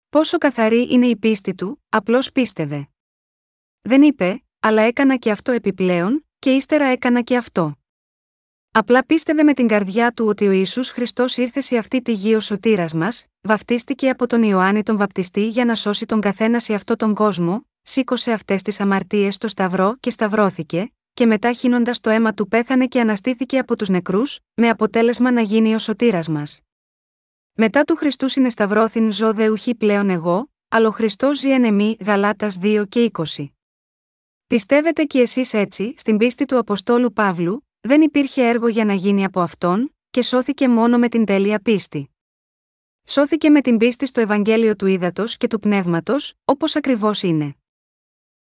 [0.10, 2.90] Πόσο καθαρή είναι η πίστη του, απλώς πίστευε.
[3.82, 7.74] Δεν είπε, αλλά έκανα και αυτό επιπλέον, και ύστερα έκανα και αυτό.
[8.72, 12.36] Απλά πίστευε με την καρδιά του ότι ο Ισού Χριστός ήρθε σε αυτή τη γη
[12.36, 16.74] ω σωτήρας μας, βαφτίστηκε από τον Ιωάννη τον Βαπτιστή για να σώσει τον καθένα σε
[16.74, 22.10] αυτόν τον κόσμο, σήκωσε αυτές τις αμαρτίες στο Σταυρό και σταυρώθηκε, και μετά χύνοντας το
[22.10, 26.62] αίμα του πέθανε και αναστήθηκε από τους νεκρούς, με αποτέλεσμα να γίνει ο σωτήρας μας.
[27.54, 31.98] Μετά του Χριστού συνεσταυρώθην ζω δε ουχή πλέον εγώ, αλλά ο Χριστός ζει εν εμή,
[32.00, 33.46] Γαλάτας 2 και 20.
[34.48, 39.24] Πιστεύετε κι εσείς έτσι, στην πίστη του Αποστόλου Παύλου, δεν υπήρχε έργο για να γίνει
[39.24, 42.10] από αυτόν, και σώθηκε μόνο με την τέλεια πίστη.
[43.06, 47.54] Σώθηκε με την πίστη στο Ευαγγέλιο του Ήδατος και του Πνεύματος, όπως ακριβώς είναι.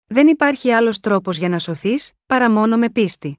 [0.06, 3.38] Δεν υπάρχει άλλος τρόπος για να σωθείς, παρά μόνο με πίστη.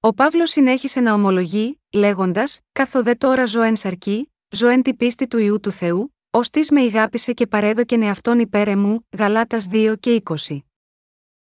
[0.00, 5.26] Ο Παύλος συνέχισε να ομολογεί, λέγοντας: Καθοδέ τώρα ζω εν σαρκή, ζω εν τη πίστη
[5.26, 9.94] του ιού του Θεού, ως της με ηγάπησε και παρέδοκεν εαυτόν υπέρ μου, Γαλάτας 2
[10.00, 10.58] και 20.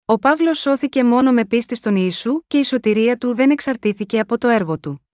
[0.06, 4.38] Ο Παύλος σώθηκε μόνο με πίστη στον Ιησού και η σωτηρία του δεν εξαρτήθηκε από
[4.38, 5.08] το έργο του.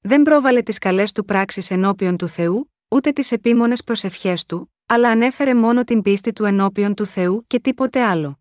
[0.00, 5.10] Δεν πρόβαλε τις καλές του πράξεις ενώπιον του Θεού, ούτε τις επίμονες προσευχές του, αλλά
[5.10, 8.40] ανέφερε μόνο την πίστη του ενώπιον του Θεού και τίποτε άλλο.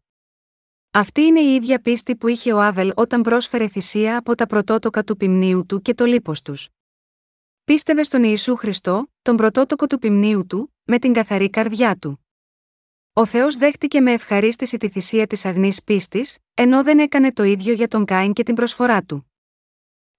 [0.91, 5.03] Αυτή είναι η ίδια πίστη που είχε ο Άβελ όταν πρόσφερε θυσία από τα πρωτότοκα
[5.03, 6.69] του ποιμνίου του και το λίπος τους.
[7.63, 12.25] Πίστευε στον Ιησού Χριστό, τον πρωτότοκο του ποιμνίου του, με την καθαρή καρδιά του.
[13.13, 17.73] Ο Θεός δέχτηκε με ευχαρίστηση τη θυσία της αγνής πίστης, ενώ δεν έκανε το ίδιο
[17.73, 19.30] για τον Κάιν και την προσφορά του.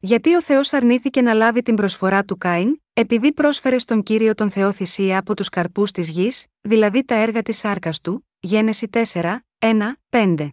[0.05, 4.51] Γιατί ο Θεός αρνήθηκε να λάβει την προσφορά του Κάιν, επειδή πρόσφερε στον κύριο τον
[4.51, 9.45] Θεό θυσία από τους καρπούς της γης, δηλαδή τα έργα της σάρκας του, Γένεση 4,
[9.59, 10.49] 1, 5.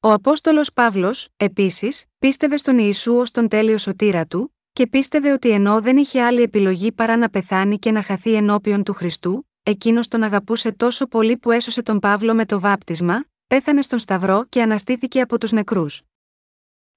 [0.00, 5.50] Ο Απόστολος Παύλος, επίσης, πίστευε στον Ιησού ως τον τέλειο σωτήρα του, και πίστευε ότι
[5.50, 10.08] ενώ δεν είχε άλλη επιλογή παρά να πεθάνει και να χαθεί ενώπιον του Χριστού, εκείνος
[10.08, 14.62] τον αγαπούσε τόσο πολύ που έσωσε τον Παύλο με το βάπτισμα, πέθανε στον Σταυρό και
[14.62, 16.02] αναστήθηκε από τους νεκρούς.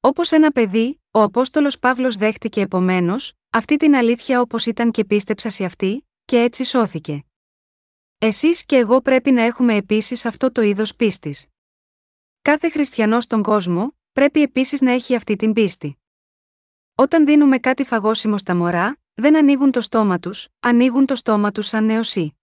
[0.03, 5.49] Όπως ένα παιδί, ο Απόστολος Παύλος δέχτηκε επομένως, αυτή την αλήθεια όπως ήταν και πίστεψα
[5.49, 7.23] σε αυτή, και έτσι σώθηκε.
[8.17, 11.47] Εσείς και εγώ πρέπει να έχουμε επίσης αυτό το είδος πίστης.
[12.41, 15.97] Κάθε χριστιανός στον κόσμο, πρέπει επίσης να έχει αυτή την πίστη.
[16.95, 21.67] Όταν δίνουμε κάτι φαγόσιμο στα μωρά, δεν ανοίγουν το στόμα τους, ανοίγουν το στόμα τους
[21.67, 22.37] σαν νεοσύ.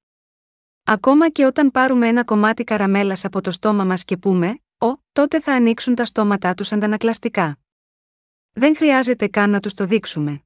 [0.84, 5.40] Ακόμα και όταν πάρουμε ένα κομμάτι καραμέλας από το στόμα μας και πούμε, Ω, τότε
[5.40, 7.58] θα ανοίξουν τα στόματά τους αντανακλαστικά.
[8.52, 10.42] Δεν χρειάζεται καν να τους το δείξουμε.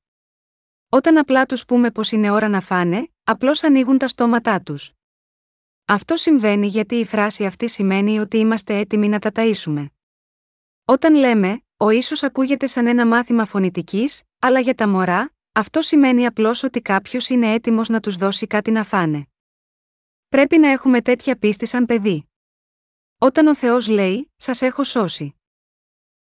[0.89, 4.93] Όταν απλά τους πούμε πως είναι ώρα να φάνε, απλώς ανοίγουν τα στόματά τους.
[5.85, 9.87] Αυτό συμβαίνει γιατί η φράση αυτή σημαίνει ότι είμαστε έτοιμοι να τα ταΐσουμε.
[10.85, 16.26] Όταν λέμε, ο ίσω ακούγεται σαν ένα μάθημα φωνητικής, αλλά για τα μωρά, αυτό σημαίνει
[16.26, 19.26] απλώς ότι κάποιος είναι έτοιμος να τους δώσει κάτι να φάνε.
[20.28, 22.32] Πρέπει να έχουμε τέτοια πίστη σαν παιδί.
[23.22, 25.34] Όταν ο Θεός λέει: Σας έχω σώσει.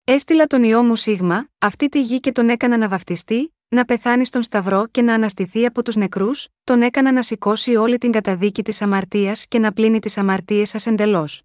[0.04, 4.26] Έστειλα τον ιό μου Σίγμα, αυτή τη γη και τον έκανα να βαφτιστεί, να πεθάνει
[4.26, 8.62] στον Σταυρό και να αναστηθεί από τους νεκρούς, τον έκανα να σηκώσει όλη την καταδίκη
[8.62, 11.42] της αμαρτίας και να πλύνει τις αμαρτίες σας εντελώς.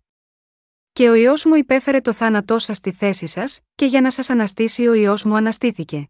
[0.92, 4.30] Και ο ιό μου υπέφερε το θάνατό σας στη θέση σας, και για να σας
[4.30, 6.10] αναστήσει ο ιό μου αναστήθηκε.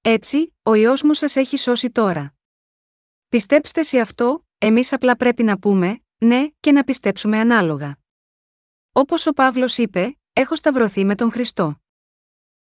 [0.00, 2.34] Έτσι, ο ιό μου σας έχει σώσει τώρα.
[3.28, 7.96] Πιστέψτε σε αυτό, εμείς απλά πρέπει να πούμε, ναι, και να πιστέψουμε ανάλογα.
[8.94, 11.80] Όπως ο Παύλος είπε, έχω σταυρωθεί με τον Χριστό.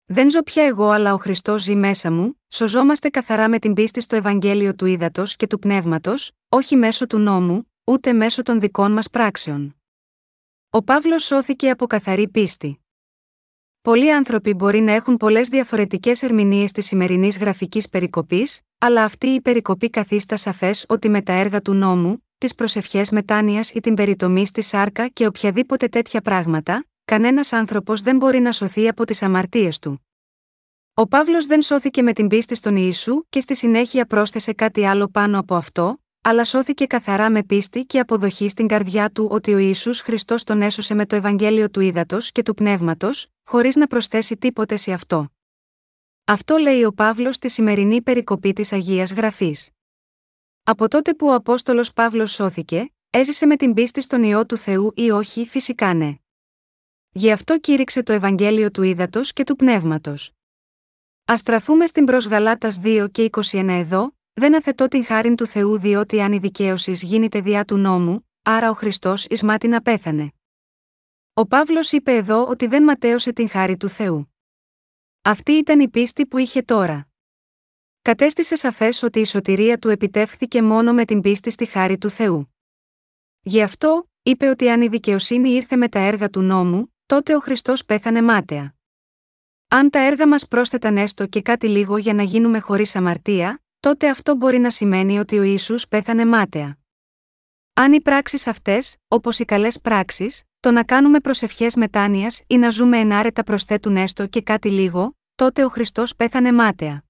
[0.06, 4.02] Δεν ζω πια εγώ, αλλά ο Χριστός ζει μέσα μου, σωζόμαστε καθαρά με την πίστη
[4.02, 8.92] στο Ευαγγέλιο του Ήδατος και του Πνεύματος, όχι μέσω του νόμου, ούτε μέσω των δικών
[8.92, 9.76] μας πράξεων.
[10.70, 12.80] Ο Παύλος σώθηκε από καθαρή πίστη.
[13.82, 19.42] Πολλοί άνθρωποι μπορεί να έχουν πολλές διαφορετικές ερμηνείες της σημερινής γραφικής περικοπής, αλλά αυτή η
[19.42, 24.46] περικοπή καθίστα σαφές ότι με τα έργα του νόμου, τις προσευχές μετάνοιας ή την περιτομή
[24.46, 29.80] στη σάρκα και οποιαδήποτε τέτοια πράγματα, κανένας άνθρωπος δεν μπορεί να σωθεί από τις αμαρτίες
[29.80, 30.08] του.
[30.94, 35.08] Ο Παύλος δεν σώθηκε με την πίστη στον Ιησού και στη συνέχεια πρόσθεσε κάτι άλλο
[35.08, 39.58] πάνω από αυτό, αλλά σώθηκε καθαρά με πίστη και αποδοχή στην καρδιά του ότι ο
[39.58, 44.38] Ισού Χριστός τον έσωσε με το Ευαγγέλιο του Ήδατος και του Πνεύματος, χωρίς να προσθέσει
[44.38, 45.30] τίποτε σε αυτό.
[46.24, 49.70] Αυτό λέει ο Παύλος στη σημερινή περικοπή της Αγίας Γραφής.
[50.70, 54.92] Από τότε που ο Απόστολος Παύλος σώθηκε, έζησε με την πίστη στον ιό του Θεού
[54.96, 56.16] ή όχι, φυσικά ναι.
[57.10, 60.32] Γι' αυτό κήρυξε το Ευαγγέλιο του Ήδατος και του Πνεύματος.
[61.32, 65.80] Α στραφούμε στην προς Γαλάτας 2 και 21 εδώ, δεν αθετώ την χάριν του Θεού
[65.80, 70.32] διότι αν η δικαίωσης γίνεται διά του νόμου, άρα ο Χριστός εις μάτι να πέθανε.
[71.34, 74.34] Ο Παύλος είπε εδώ ότι δεν ματέωσε την χάρη του Θεού.
[75.22, 77.07] Αυτή ήταν η πίστη που είχε τώρα.
[78.08, 82.56] Κατέστησε σαφές ότι η σωτηρία του επιτεύχθηκε μόνο με την πίστη στη χάρη του Θεού.
[83.42, 87.40] Γι' αυτό, είπε ότι αν η δικαιοσύνη ήρθε με τα έργα του νόμου, τότε ο
[87.40, 88.76] Χριστός πέθανε μάταια.
[89.68, 94.10] Αν τα έργα μας πρόσθεταν έστω και κάτι λίγο για να γίνουμε χωρίς αμαρτία, τότε
[94.10, 96.78] αυτό μπορεί να σημαίνει ότι ο Ιησούς πέθανε μάταια.
[97.74, 102.70] Αν οι πράξεις αυτές, όπως οι καλές πράξεις, το να κάνουμε προσευχές μετάνοιας ή να
[102.70, 107.07] ζούμε ενάρετα προσθέτουν έστω και κάτι λίγο, τότε ο Χριστός πέθανε μάταια.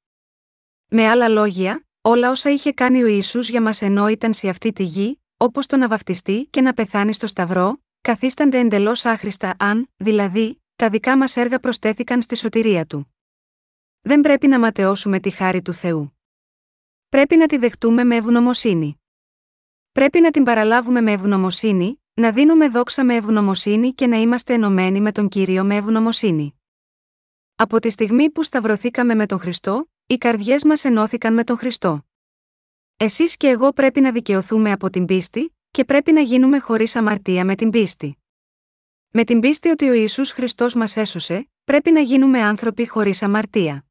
[0.90, 4.74] Με άλλα λόγια, όλα όσα είχε κάνει ο Ιησούς για μας ενώ ήταν σε αυτή
[4.74, 9.90] τη γη, όπως το να βαφτιστεί και να πεθάνει στο Σταυρό, καθίστανται εντελώς άχρηστα αν,
[9.98, 13.14] δηλαδή, τα δικά μας έργα προστέθηκαν στη σωτηρία του.
[14.02, 16.18] Δεν πρέπει να ματαιώσουμε τη χάρη του Θεού.
[17.10, 19.02] Πρέπει να τη δεχτούμε με ευγνωμοσύνη.
[19.92, 25.02] Πρέπει να την παραλάβουμε με ευγνωμοσύνη, να δίνουμε δόξα με ευγνωμοσύνη και να είμαστε ενωμένοι
[25.02, 26.62] με τον κύριο με ευγνωμοσύνη.
[27.56, 32.06] Από τη στιγμή που σταυρωθήκαμε με τον Χριστό, οι καρδιές μας ενώθηκαν με τον Χριστό.
[32.98, 37.46] Εσείς και εγώ πρέπει να δικαιωθούμε από την πίστη, και πρέπει να γίνουμε χωρίς αμαρτία
[37.46, 38.18] με την πίστη.
[39.10, 43.86] Με την πίστη ότι ο Ισού Χριστός μας έσωσε, πρέπει να γίνουμε άνθρωποι χωρίς αμαρτία.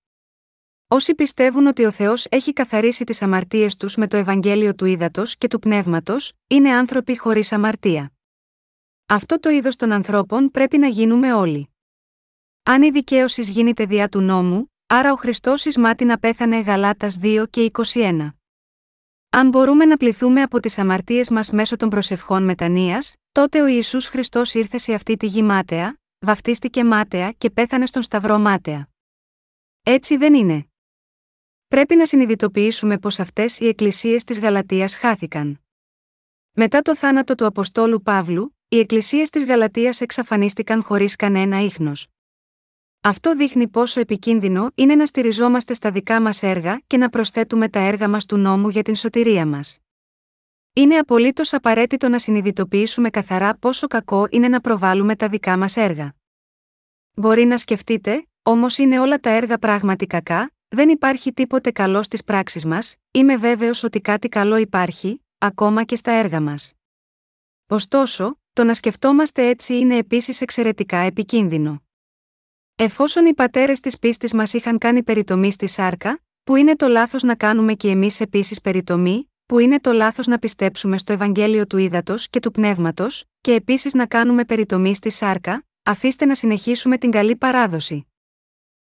[0.89, 5.37] Όσοι πιστεύουν ότι ο Θεός έχει καθαρίσει τις αμαρτίες τους με το Ευαγγέλιο του Ήδατος
[5.37, 8.13] και του Πνεύματος, είναι άνθρωποι χωρίς αμαρτία.
[9.07, 11.71] Αυτό το είδος των ανθρώπων πρέπει να γίνουμε όλοι.
[12.63, 17.19] Αν η δικαίωσης γίνεται διά του νόμου, άρα ο Χριστός εις μάτι να πέθανε Γαλάτας
[17.23, 18.31] 2 και 21.
[19.31, 24.01] Αν μπορούμε να πληθούμε από τις αμαρτίες μας μέσω των προσευχών μετανία, τότε ο Ισού
[24.01, 28.89] Χριστός ήρθε σε αυτή τη γη μάταια, βαφτίστηκε μάταια και πέθανε στον Σταυρό μάταια.
[29.83, 30.67] Έτσι δεν είναι.
[31.69, 35.61] Πρέπει να συνειδητοποιήσουμε πως αυτές οι εκκλησίες της Γαλατεία χάθηκαν.
[36.53, 42.09] Μετά το θάνατο του Αποστόλου Παύλου, οι εκκλησίες της Γαλατεία εξαφανίστηκαν χωρίς κανένα ίχνος.
[43.01, 47.79] Αυτό δείχνει πόσο επικίνδυνο είναι να στηριζόμαστε στα δικά μας έργα και να προσθέτουμε τα
[47.79, 49.79] έργα μας του νόμου για την σωτηρία μας.
[50.73, 56.15] Είναι απολύτως απαραίτητο να συνειδητοποιήσουμε καθαρά πόσο κακό είναι να προβάλλουμε τα δικά μας έργα.
[57.15, 62.25] Μπορεί να σκεφτείτε, όμως είναι όλα τα έργα πράγματι κακά, δεν υπάρχει τίποτε καλό στις
[62.25, 66.73] πράξεις μας, είμαι βέβαιος ότι κάτι καλό υπάρχει, ακόμα και στα έργα μας.
[67.67, 71.86] Ωστόσο, το να σκεφτόμαστε έτσι είναι επίσης εξαιρετικά επικίνδυνο.
[72.79, 77.23] Εφόσον οι πατέρες της πίστης μας είχαν κάνει περιτομή στη σάρκα, που είναι το λάθος
[77.23, 81.77] να κάνουμε και εμείς επίσης περιτομή, που είναι το λάθος να πιστέψουμε στο Ευαγγέλιο του
[81.77, 87.11] Ήδατος και του Πνεύματος, και επίσης να κάνουμε περιτομή στη σάρκα, αφήστε να συνεχίσουμε την
[87.11, 88.07] καλή παράδοση.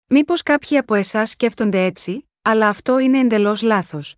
[0.06, 4.16] Μήπως κάποιοι από εσάς σκέφτονται έτσι, αλλά αυτό είναι εντελώς λάθος.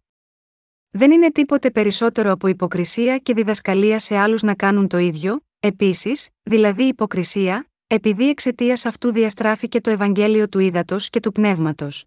[0.91, 6.29] Δεν είναι τίποτε περισσότερο από υποκρισία και διδασκαλία σε άλλους να κάνουν το ίδιο, επίσης,
[6.43, 12.05] δηλαδή υποκρισία, επειδή εξαιτίας αυτού διαστράφηκε το Ευαγγέλιο του Ήδατος και του Πνεύματος.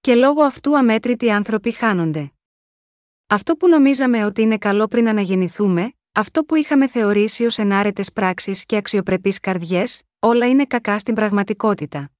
[0.00, 2.32] Και λόγω αυτού αμέτρητοι άνθρωποι χάνονται.
[3.26, 8.66] Αυτό που νομίζαμε ότι είναι καλό πριν αναγεννηθούμε, αυτό που είχαμε θεωρήσει ως ενάρετες πράξεις
[8.66, 12.10] και αξιοπρεπείς καρδιές, όλα είναι κακά στην πραγματικότητα.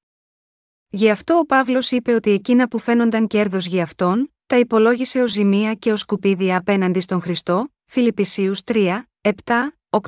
[0.89, 5.27] Γι' αυτό ο Παύλος είπε ότι εκείνα που φαίνονταν κέρδος για αυτόν, τα υπολόγισε ω
[5.27, 9.33] ζημία και ω σκουπίδια απέναντι στον Χριστό, Φιλιππισίους 3, 7,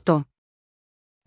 [0.05, 0.28] 8.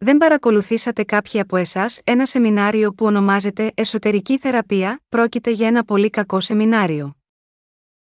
[0.03, 6.09] Δεν παρακολουθήσατε κάποιοι από εσάς ένα σεμινάριο που ονομάζεται Εσωτερική Θεραπεία, πρόκειται για ένα πολύ
[6.09, 7.15] κακό σεμινάριο.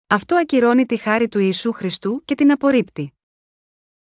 [0.08, 3.14] Αυτό ακυρώνει τη χάρη του Ιησού Χριστού και την απορρίπτει.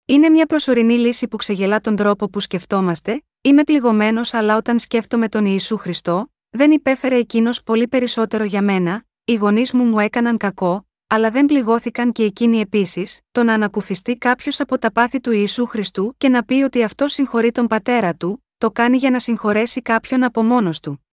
[0.06, 5.30] Είναι μια προσωρινή λύση που ξεγελά τον τρόπο που σκεφτόμαστε, είμαι πληγωμένος αλλά όταν σκέφτομαι
[5.30, 10.38] τον Ιησού Χριστό, δεν υπέφερε εκείνος πολύ περισσότερο για μένα, οι γονείς μου μου έκαναν
[10.38, 15.32] κακό, αλλά δεν πληγώθηκαν και εκείνοι επίσης, το να ανακουφιστεί κάποιος από τα πάθη του
[15.32, 19.20] Ιησού Χριστού και να πει ότι αυτό συγχωρεί τον πατέρα του, το κάνει για να
[19.20, 21.06] συγχωρέσει κάποιον από μόνος του.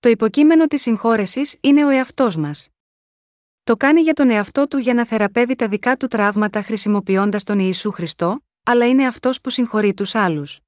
[0.00, 2.68] Το υποκείμενο της συγχώρεσης είναι ο εαυτός μας.
[3.64, 7.58] Το κάνει για τον εαυτό του για να θεραπεύει τα δικά του τραύματα χρησιμοποιώντας τον
[7.58, 10.60] Ιησού Χριστό, αλλά είναι αυτός που συγχωρεί τους άλλους.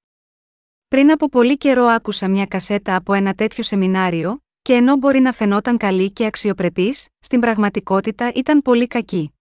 [0.88, 5.32] Πριν από πολύ καιρό άκουσα μια κασέτα από ένα τέτοιο σεμινάριο, και ενώ μπορεί να
[5.32, 9.35] φαινόταν καλή και αξιοπρεπής, στην πραγματικότητα ήταν πολύ κακή.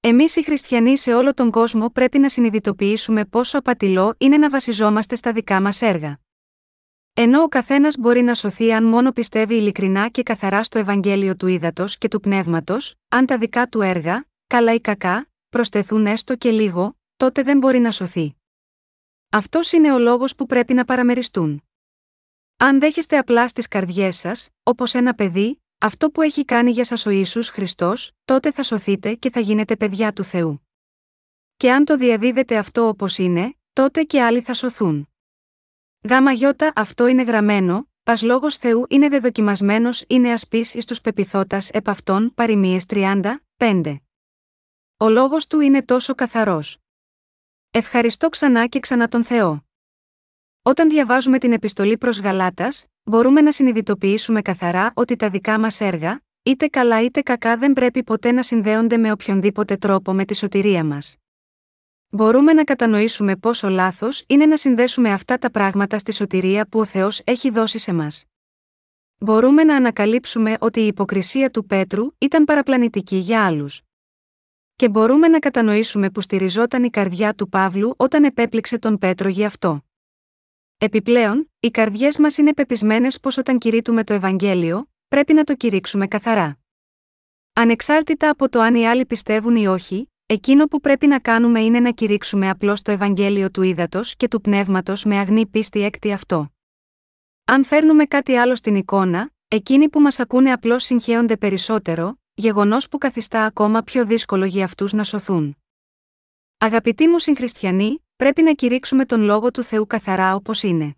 [0.00, 5.14] Εμείς οι χριστιανοί σε όλο τον κόσμο πρέπει να συνειδητοποιήσουμε πόσο απατηλό είναι να βασιζόμαστε
[5.14, 6.20] στα δικά μας έργα.
[7.14, 11.46] Ενώ ο καθένας μπορεί να σωθεί αν μόνο πιστεύει ειλικρινά και καθαρά στο Ευαγγέλιο του
[11.46, 16.50] ύδατο και του πνεύματος, αν τα δικά του έργα, καλά ή κακά, προσθεθούν έστω και
[16.50, 18.36] λίγο, τότε δεν μπορεί να σωθεί.
[19.30, 21.62] Αυτός είναι ο λόγος που πρέπει να παραμεριστούν.
[22.56, 27.06] Αν δέχεστε απλά στις καρδιές σας, όπως ένα παιδί, αυτό που έχει κάνει για σας
[27.06, 30.68] ο Ιησούς Χριστός, τότε θα σωθείτε και θα γίνετε παιδιά του Θεού.
[31.56, 35.08] Και αν το διαδίδετε αυτό όπως είναι, τότε και άλλοι θα σωθούν.
[36.08, 41.70] Γάμα γιώτα αυτό είναι γραμμένο, πας λόγος Θεού είναι δεδοκιμασμένος είναι ασπής εις τους πεπιθώτας
[41.70, 43.96] επ' αυτών παροιμίες 30, 5.
[44.96, 46.78] Ο λόγος του είναι τόσο καθαρός.
[47.70, 49.66] Ευχαριστώ ξανά και ξανά τον Θεό.
[50.64, 56.20] Όταν διαβάζουμε την επιστολή προς Γαλάτας, μπορούμε να συνειδητοποιήσουμε καθαρά ότι τα δικά μας έργα,
[56.42, 60.84] είτε καλά είτε κακά δεν πρέπει ποτέ να συνδέονται με οποιονδήποτε τρόπο με τη σωτηρία
[60.84, 61.16] μας.
[62.08, 66.84] Μπορούμε να κατανοήσουμε πόσο λάθος είναι να συνδέσουμε αυτά τα πράγματα στη σωτηρία που ο
[66.84, 68.24] Θεός έχει δώσει σε μας.
[69.18, 73.82] Μπορούμε να ανακαλύψουμε ότι η υποκρισία του Πέτρου ήταν παραπλανητική για άλλους.
[74.76, 79.44] Και μπορούμε να κατανοήσουμε που στηριζόταν η καρδιά του Παύλου όταν επέπληξε τον Πέτρο γι'
[79.44, 79.84] αυτό.
[80.84, 86.06] Επιπλέον, οι καρδιές μας είναι πεπισμένες πως όταν κηρύττουμε το Ευαγγέλιο, πρέπει να το κηρύξουμε
[86.06, 86.58] καθαρά.
[87.52, 91.80] Ανεξάρτητα από το αν οι άλλοι πιστεύουν ή όχι, Εκείνο που πρέπει να κάνουμε είναι
[91.80, 96.52] να κηρύξουμε απλώς το Ευαγγέλιο του ύδατο και του πνεύματος με αγνή πίστη έκτη αυτό.
[97.44, 102.98] Αν φέρνουμε κάτι άλλο στην εικόνα, εκείνοι που μας ακούνε απλώς συγχέονται περισσότερο, γεγονός που
[102.98, 105.56] καθιστά ακόμα πιο δύσκολο για αυτούς να σωθούν.
[106.58, 110.96] Αγαπητοί μου συγχριστιανοί, πρέπει να κηρύξουμε τον λόγο του Θεού καθαρά όπως είναι.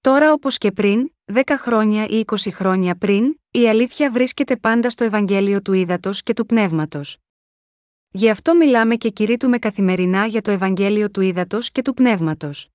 [0.00, 5.04] Τώρα όπως και πριν, 10 χρόνια ή 20 χρόνια πριν, η αλήθεια βρίσκεται πάντα στο
[5.04, 7.16] Ευαγγέλιο του ύδατο και του πνεύματος.
[8.10, 12.68] Γι' αυτό μιλάμε και κηρύττουμε καθημερινά για το Ευαγγέλιο του ύδατο και του πνεύματος.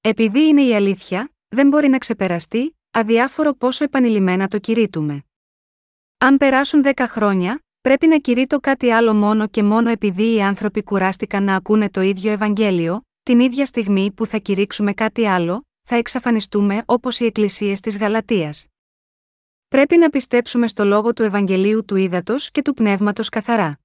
[0.00, 5.24] Επειδή είναι η αλήθεια, δεν μπορεί να ξεπεραστεί, αδιάφορο πόσο επανειλημμένα το κηρύττουμε.
[6.18, 10.82] Αν περάσουν δέκα χρόνια, πρέπει να κηρύττω κάτι άλλο μόνο και μόνο επειδή οι άνθρωποι
[10.82, 15.96] κουράστηκαν να ακούνε το ίδιο Ευαγγέλιο, την ίδια στιγμή που θα κηρύξουμε κάτι άλλο, θα
[15.96, 18.66] εξαφανιστούμε όπως οι εκκλησίες της Γαλατείας.
[19.68, 23.80] Πρέπει να πιστέψουμε στο λόγο του Ευαγγελίου του ύδατο και του πνεύματος καθαρά.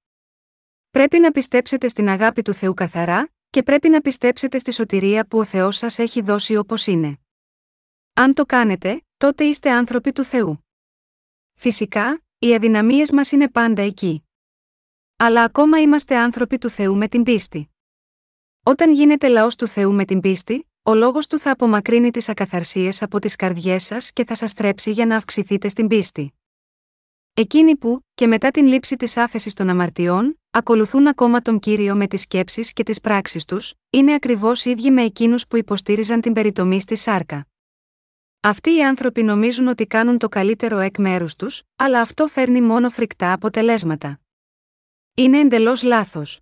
[0.90, 5.38] Πρέπει να πιστέψετε στην αγάπη του Θεού καθαρά, και πρέπει να πιστέψετε στη σωτηρία που
[5.38, 7.18] ο Θεός σας έχει δώσει όπως είναι.
[8.12, 10.64] Αν το κάνετε, τότε είστε άνθρωποι του Θεού.
[11.54, 14.28] Φυσικά, οι αδυναμίες μας είναι πάντα εκεί.
[15.16, 17.70] Αλλά ακόμα είμαστε άνθρωποι του Θεού με την πίστη.
[18.62, 23.02] Όταν γίνετε λαός του Θεού με την πίστη, ο λόγος του θα απομακρύνει τις ακαθαρσίες
[23.02, 26.34] από τις καρδιές σας και θα σας τρέψει για να αυξηθείτε στην πίστη.
[27.34, 32.06] Εκείνοι που, και μετά την λήψη της άφεσης των αμαρτιών, ακολουθούν ακόμα τον κύριο με
[32.06, 36.80] τις σκέψεις και τις πράξεις τους, είναι ακριβώς ίδιοι με εκείνους που υποστήριζαν την περιτομή
[36.80, 37.46] στη σάρκα.
[38.46, 42.90] Αυτοί οι άνθρωποι νομίζουν ότι κάνουν το καλύτερο εκ μέρους τους, αλλά αυτό φέρνει μόνο
[42.90, 44.20] φρικτά αποτελέσματα.
[45.14, 46.40] Είναι εντελώς λάθος.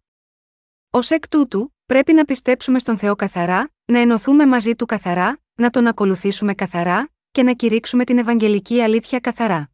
[0.91, 5.71] Ω εκ τούτου, πρέπει να πιστέψουμε στον Θεό καθαρά, να ενωθούμε μαζί του καθαρά, να
[5.71, 9.71] τον ακολουθήσουμε καθαρά και να κηρύξουμε την Ευαγγελική αλήθεια καθαρά.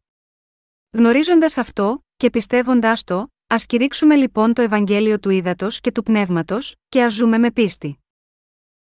[0.91, 6.75] Γνωρίζοντας αυτό, και πιστεύοντάς το, ας κηρύξουμε λοιπόν το Ευαγγέλιο του ύδατο και του πνεύματος,
[6.89, 8.00] και ας ζούμε με πίστη.